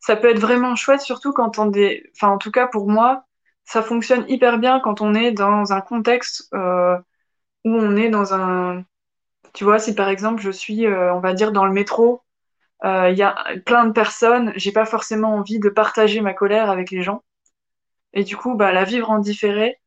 Ça 0.00 0.16
peut 0.16 0.30
être 0.30 0.40
vraiment 0.40 0.74
chouette, 0.76 1.02
surtout 1.02 1.32
quand 1.32 1.58
on 1.58 1.72
est... 1.72 2.04
Enfin, 2.16 2.28
en 2.32 2.38
tout 2.38 2.50
cas, 2.50 2.66
pour 2.66 2.88
moi, 2.88 3.24
ça 3.64 3.82
fonctionne 3.82 4.24
hyper 4.28 4.58
bien 4.58 4.80
quand 4.80 5.02
on 5.02 5.14
est 5.14 5.30
dans 5.30 5.72
un 5.72 5.80
contexte 5.82 6.48
où 6.52 7.70
on 7.70 7.96
est 7.96 8.08
dans 8.08 8.32
un 8.32 8.82
tu 9.58 9.64
vois, 9.64 9.80
si 9.80 9.92
par 9.92 10.08
exemple 10.08 10.40
je 10.40 10.52
suis, 10.52 10.86
euh, 10.86 11.12
on 11.12 11.18
va 11.18 11.34
dire, 11.34 11.50
dans 11.50 11.64
le 11.66 11.72
métro, 11.72 12.22
euh, 12.84 13.10
il 13.10 13.18
y 13.18 13.24
a 13.24 13.34
plein 13.66 13.86
de 13.86 13.92
personnes, 13.92 14.52
j'ai 14.54 14.70
pas 14.70 14.84
forcément 14.84 15.34
envie 15.34 15.58
de 15.58 15.68
partager 15.68 16.20
ma 16.20 16.32
colère 16.32 16.70
avec 16.70 16.92
les 16.92 17.02
gens. 17.02 17.24
Et 18.12 18.22
du 18.22 18.36
coup, 18.36 18.54
bah, 18.54 18.70
la 18.70 18.84
vivre 18.84 19.10
en 19.10 19.18
différé, 19.18 19.80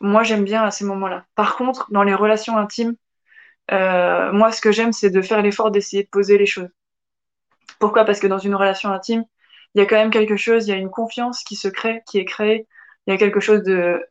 moi 0.00 0.24
j'aime 0.24 0.44
bien 0.44 0.62
à 0.62 0.70
ces 0.70 0.84
moments-là. 0.84 1.24
Par 1.36 1.56
contre, 1.56 1.90
dans 1.90 2.02
les 2.02 2.14
relations 2.14 2.58
intimes, 2.58 2.96
euh, 3.72 4.30
moi 4.32 4.52
ce 4.52 4.60
que 4.60 4.72
j'aime, 4.72 4.92
c'est 4.92 5.08
de 5.08 5.22
faire 5.22 5.40
l'effort 5.40 5.70
d'essayer 5.70 6.02
de 6.02 6.08
poser 6.10 6.36
les 6.36 6.44
choses. 6.44 6.68
Pourquoi? 7.78 8.04
Parce 8.04 8.20
que 8.20 8.26
dans 8.26 8.38
une 8.38 8.54
relation 8.54 8.90
intime, 8.90 9.24
il 9.74 9.78
y 9.78 9.82
a 9.82 9.86
quand 9.86 9.96
même 9.96 10.10
quelque 10.10 10.36
chose, 10.36 10.68
il 10.68 10.70
y 10.70 10.74
a 10.74 10.76
une 10.76 10.90
confiance 10.90 11.42
qui 11.44 11.56
se 11.56 11.68
crée, 11.68 12.02
qui 12.06 12.18
est 12.18 12.26
créée. 12.26 12.66
Il 13.06 13.12
y 13.12 13.14
a 13.14 13.18
quelque 13.18 13.40
chose 13.40 13.62
de... 13.62 14.04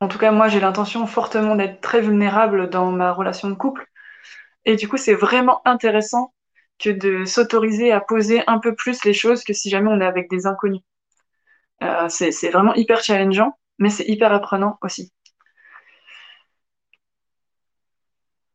En 0.00 0.08
tout 0.08 0.18
cas, 0.18 0.32
moi 0.32 0.48
j'ai 0.48 0.60
l'intention 0.60 1.06
fortement 1.06 1.56
d'être 1.56 1.82
très 1.82 2.00
vulnérable 2.00 2.70
dans 2.70 2.90
ma 2.90 3.12
relation 3.12 3.50
de 3.50 3.54
couple. 3.54 3.86
Et 4.66 4.76
du 4.76 4.88
coup, 4.88 4.96
c'est 4.96 5.14
vraiment 5.14 5.60
intéressant 5.66 6.32
que 6.78 6.90
de 6.90 7.24
s'autoriser 7.24 7.92
à 7.92 8.00
poser 8.00 8.42
un 8.46 8.58
peu 8.58 8.74
plus 8.74 9.04
les 9.04 9.12
choses 9.14 9.44
que 9.44 9.52
si 9.52 9.70
jamais 9.70 9.90
on 9.90 10.00
est 10.00 10.06
avec 10.06 10.28
des 10.30 10.46
inconnus. 10.46 10.82
Euh, 11.82 12.08
c'est 12.08 12.50
vraiment 12.50 12.74
hyper 12.74 13.02
challengeant, 13.02 13.58
mais 13.78 13.90
c'est 13.90 14.04
hyper 14.08 14.32
apprenant 14.32 14.78
aussi. 14.82 15.12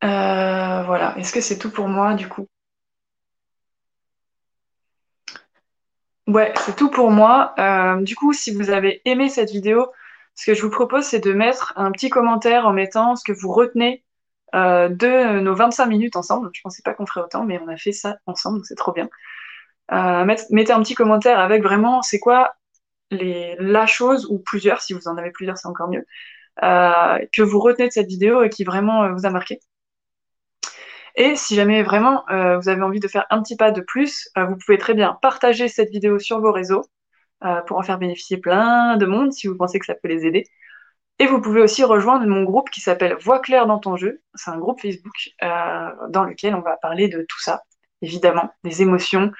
Euh, 0.03 0.83
voilà, 0.83 1.17
est-ce 1.17 1.31
que 1.33 1.41
c'est 1.41 1.57
tout 1.57 1.71
pour 1.71 1.87
moi 1.87 2.13
du 2.13 2.27
coup? 2.29 2.47
Ouais, 6.27 6.53
c'est 6.55 6.75
tout 6.75 6.89
pour 6.89 7.09
moi. 7.11 7.53
Euh, 7.59 8.01
du 8.01 8.15
coup, 8.15 8.33
si 8.33 8.53
vous 8.53 8.69
avez 8.69 9.01
aimé 9.05 9.29
cette 9.29 9.49
vidéo, 9.51 9.91
ce 10.35 10.45
que 10.45 10.53
je 10.53 10.61
vous 10.61 10.69
propose, 10.69 11.03
c'est 11.05 11.19
de 11.19 11.33
mettre 11.33 11.73
un 11.75 11.91
petit 11.91 12.09
commentaire 12.09 12.65
en 12.67 12.73
mettant 12.73 13.15
ce 13.15 13.23
que 13.25 13.37
vous 13.37 13.51
retenez 13.51 14.03
euh, 14.55 14.89
de 14.89 15.39
nos 15.39 15.55
25 15.55 15.85
minutes 15.87 16.15
ensemble. 16.15 16.49
Je 16.53 16.61
pensais 16.61 16.81
pas 16.83 16.93
qu'on 16.93 17.05
ferait 17.05 17.21
autant, 17.21 17.45
mais 17.45 17.59
on 17.63 17.67
a 17.67 17.77
fait 17.77 17.91
ça 17.91 18.17
ensemble, 18.25 18.61
c'est 18.63 18.75
trop 18.75 18.91
bien. 18.93 19.09
Euh, 19.91 20.25
mettez 20.51 20.71
un 20.71 20.81
petit 20.81 20.95
commentaire 20.95 21.39
avec 21.39 21.63
vraiment 21.63 22.01
c'est 22.01 22.19
quoi 22.19 22.53
la 23.11 23.87
chose, 23.87 24.27
ou 24.29 24.39
plusieurs, 24.39 24.81
si 24.81 24.93
vous 24.93 25.07
en 25.07 25.17
avez 25.17 25.31
plusieurs, 25.31 25.57
c'est 25.57 25.67
encore 25.67 25.89
mieux, 25.89 26.05
euh, 26.63 27.19
que 27.33 27.41
vous 27.41 27.59
retenez 27.59 27.87
de 27.87 27.93
cette 27.93 28.07
vidéo 28.07 28.43
et 28.43 28.49
qui 28.49 28.63
vraiment 28.63 29.03
euh, 29.03 29.13
vous 29.13 29.25
a 29.25 29.29
marqué. 29.31 29.59
Et 31.15 31.35
si 31.35 31.55
jamais 31.55 31.83
vraiment 31.83 32.23
euh, 32.29 32.57
vous 32.57 32.69
avez 32.69 32.81
envie 32.81 32.99
de 32.99 33.07
faire 33.07 33.25
un 33.29 33.41
petit 33.41 33.55
pas 33.55 33.71
de 33.71 33.81
plus, 33.81 34.29
euh, 34.37 34.45
vous 34.45 34.57
pouvez 34.57 34.77
très 34.77 34.93
bien 34.93 35.17
partager 35.21 35.67
cette 35.67 35.89
vidéo 35.89 36.19
sur 36.19 36.39
vos 36.39 36.51
réseaux 36.51 36.83
euh, 37.43 37.61
pour 37.61 37.77
en 37.77 37.83
faire 37.83 37.97
bénéficier 37.97 38.37
plein 38.37 38.97
de 38.97 39.05
monde 39.05 39.33
si 39.33 39.47
vous 39.47 39.55
pensez 39.57 39.79
que 39.79 39.85
ça 39.85 39.95
peut 39.95 40.07
les 40.07 40.25
aider. 40.25 40.45
Et 41.19 41.27
vous 41.27 41.41
pouvez 41.41 41.61
aussi 41.61 41.83
rejoindre 41.83 42.25
mon 42.25 42.43
groupe 42.43 42.69
qui 42.69 42.79
s'appelle 42.79 43.15
Voix 43.19 43.39
claire 43.39 43.67
dans 43.67 43.79
ton 43.79 43.97
jeu. 43.97 44.21
C'est 44.35 44.51
un 44.51 44.57
groupe 44.57 44.81
Facebook 44.81 45.15
dans 45.41 46.23
lequel 46.23 46.55
on 46.55 46.61
va 46.61 46.77
parler 46.77 47.09
de 47.09 47.25
tout 47.27 47.39
ça, 47.39 47.63
évidemment, 48.01 48.49
des 48.63 48.81
émotions, 48.81 49.31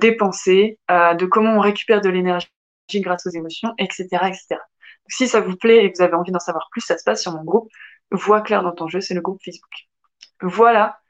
des 0.00 0.12
pensées, 0.16 0.78
de 0.88 1.26
comment 1.26 1.56
on 1.56 1.60
récupère 1.60 2.00
de 2.00 2.08
l'énergie 2.08 2.48
grâce 2.94 3.26
aux 3.26 3.30
émotions, 3.30 3.74
etc., 3.78 4.06
etc. 4.28 4.56
Si 5.08 5.26
ça 5.26 5.40
vous 5.40 5.56
plaît 5.56 5.84
et 5.84 5.90
que 5.90 5.98
vous 5.98 6.04
avez 6.04 6.14
envie 6.14 6.30
d'en 6.30 6.38
savoir 6.38 6.68
plus, 6.70 6.82
ça 6.82 6.96
se 6.96 7.02
passe 7.04 7.20
sur 7.20 7.32
mon 7.32 7.42
groupe 7.42 7.68
Voix 8.10 8.40
claire 8.40 8.62
dans 8.62 8.72
ton 8.72 8.88
jeu, 8.88 9.00
c'est 9.00 9.14
le 9.14 9.20
groupe 9.20 9.40
Facebook. 9.44 9.88
Voilà. 10.40 11.00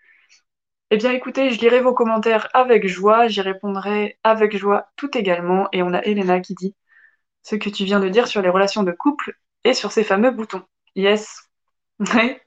Eh 0.90 0.96
bien, 0.96 1.12
écoutez, 1.12 1.50
je 1.50 1.60
lirai 1.60 1.80
vos 1.80 1.92
commentaires 1.92 2.48
avec 2.54 2.88
joie, 2.88 3.28
j'y 3.28 3.42
répondrai 3.42 4.18
avec 4.24 4.56
joie 4.56 4.88
tout 4.96 5.16
également. 5.18 5.68
Et 5.72 5.82
on 5.82 5.92
a 5.92 6.00
Elena 6.00 6.40
qui 6.40 6.54
dit 6.54 6.74
ce 7.42 7.56
que 7.56 7.68
tu 7.68 7.84
viens 7.84 8.00
de 8.00 8.08
dire 8.08 8.26
sur 8.26 8.40
les 8.40 8.48
relations 8.48 8.82
de 8.82 8.92
couple 8.92 9.38
sur 9.74 9.92
ces 9.92 10.04
fameux 10.04 10.30
boutons. 10.30 10.62
Yes. 10.96 11.42
Ouais. 12.14 12.40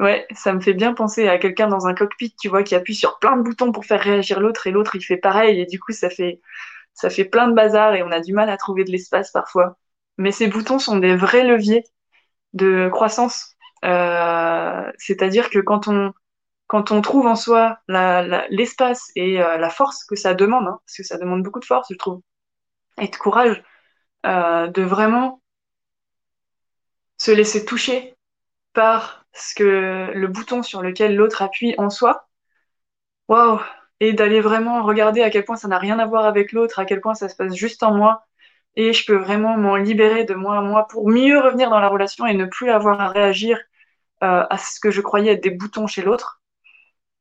Ouais, 0.00 0.26
ça 0.34 0.52
me 0.52 0.60
fait 0.60 0.74
bien 0.74 0.94
penser 0.94 1.28
à 1.28 1.38
quelqu'un 1.38 1.68
dans 1.68 1.86
un 1.86 1.94
cockpit, 1.94 2.34
tu 2.40 2.48
vois, 2.48 2.62
qui 2.62 2.74
appuie 2.74 2.94
sur 2.94 3.18
plein 3.18 3.36
de 3.36 3.42
boutons 3.42 3.72
pour 3.72 3.84
faire 3.84 4.00
réagir 4.00 4.40
l'autre 4.40 4.66
et 4.66 4.70
l'autre 4.72 4.96
il 4.96 5.02
fait 5.02 5.16
pareil 5.18 5.60
et 5.60 5.66
du 5.66 5.78
coup 5.80 5.92
ça 5.92 6.10
fait 6.10 6.40
ça 6.94 7.10
fait 7.10 7.24
plein 7.26 7.48
de 7.48 7.54
bazar 7.54 7.94
et 7.94 8.02
on 8.02 8.10
a 8.12 8.20
du 8.20 8.32
mal 8.34 8.50
à 8.50 8.56
trouver 8.56 8.84
de 8.84 8.90
l'espace 8.92 9.30
parfois. 9.32 9.78
Mais 10.18 10.32
ces 10.32 10.48
boutons 10.48 10.78
sont 10.78 10.98
des 10.98 11.16
vrais 11.16 11.44
leviers 11.44 11.84
de 12.52 12.88
croissance. 12.92 13.56
Euh, 13.84 14.90
c'est-à-dire 14.98 15.50
que 15.50 15.58
quand 15.58 15.88
on 15.88 16.12
quand 16.68 16.92
on 16.92 17.02
trouve 17.02 17.26
en 17.26 17.36
soi 17.36 17.78
l'espace 18.50 19.10
et 19.16 19.42
euh, 19.42 19.58
la 19.58 19.70
force 19.70 20.04
que 20.04 20.16
ça 20.16 20.34
demande, 20.34 20.66
hein, 20.68 20.80
parce 20.86 20.96
que 20.98 21.02
ça 21.04 21.18
demande 21.18 21.42
beaucoup 21.42 21.60
de 21.60 21.64
force, 21.66 21.88
je 21.90 21.96
trouve, 21.96 22.22
et 23.00 23.08
de 23.08 23.16
courage, 23.16 23.62
euh, 24.26 24.68
de 24.68 24.82
vraiment 24.82 25.39
se 27.20 27.30
laisser 27.30 27.66
toucher 27.66 28.16
par 28.72 29.26
ce 29.34 29.54
que 29.54 30.10
le 30.14 30.26
bouton 30.28 30.62
sur 30.62 30.82
lequel 30.82 31.16
l'autre 31.16 31.42
appuie 31.42 31.74
en 31.76 31.90
soi. 31.90 32.26
Waouh 33.28 33.60
Et 34.00 34.14
d'aller 34.14 34.40
vraiment 34.40 34.82
regarder 34.82 35.22
à 35.22 35.30
quel 35.30 35.44
point 35.44 35.56
ça 35.56 35.68
n'a 35.68 35.78
rien 35.78 35.98
à 35.98 36.06
voir 36.06 36.24
avec 36.24 36.52
l'autre, 36.52 36.78
à 36.78 36.86
quel 36.86 37.00
point 37.02 37.14
ça 37.14 37.28
se 37.28 37.36
passe 37.36 37.54
juste 37.54 37.82
en 37.82 37.94
moi, 37.94 38.26
et 38.76 38.94
je 38.94 39.04
peux 39.06 39.16
vraiment 39.16 39.58
m'en 39.58 39.76
libérer 39.76 40.24
de 40.24 40.34
moi 40.34 40.58
à 40.58 40.62
moi 40.62 40.88
pour 40.88 41.08
mieux 41.10 41.38
revenir 41.38 41.68
dans 41.70 41.80
la 41.80 41.88
relation 41.88 42.26
et 42.26 42.34
ne 42.34 42.46
plus 42.46 42.70
avoir 42.70 43.00
à 43.00 43.08
réagir 43.10 43.58
euh, 44.22 44.46
à 44.48 44.58
ce 44.58 44.80
que 44.80 44.90
je 44.90 45.02
croyais 45.02 45.32
être 45.32 45.42
des 45.42 45.50
boutons 45.50 45.86
chez 45.86 46.02
l'autre. 46.02 46.42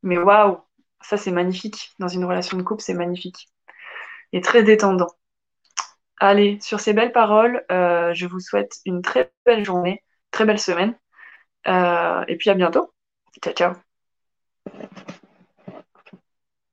Mais 0.04 0.18
waouh, 0.18 0.60
ça 1.02 1.18
c'est 1.18 1.32
magnifique. 1.32 1.94
Dans 2.00 2.08
une 2.08 2.26
relation 2.26 2.58
de 2.58 2.64
couple, 2.64 2.84
c'est 2.84 2.94
magnifique. 2.94 3.50
Et 4.34 4.42
très 4.42 4.64
détendant. 4.64 5.10
Allez, 6.20 6.60
sur 6.62 6.80
ces 6.80 6.94
belles 6.94 7.12
paroles, 7.12 7.64
euh, 7.72 8.14
je 8.14 8.26
vous 8.28 8.40
souhaite 8.40 8.78
une 8.86 9.02
très 9.02 9.32
belle 9.46 9.64
journée, 9.66 10.04
très 10.32 10.46
belle 10.46 10.60
semaine. 10.60 10.98
Euh, 11.68 12.26
et 12.28 12.38
puis 12.38 12.50
à 12.50 12.56
bientôt. 12.56 12.94
Ciao, 13.44 13.54
ciao. 13.54 13.74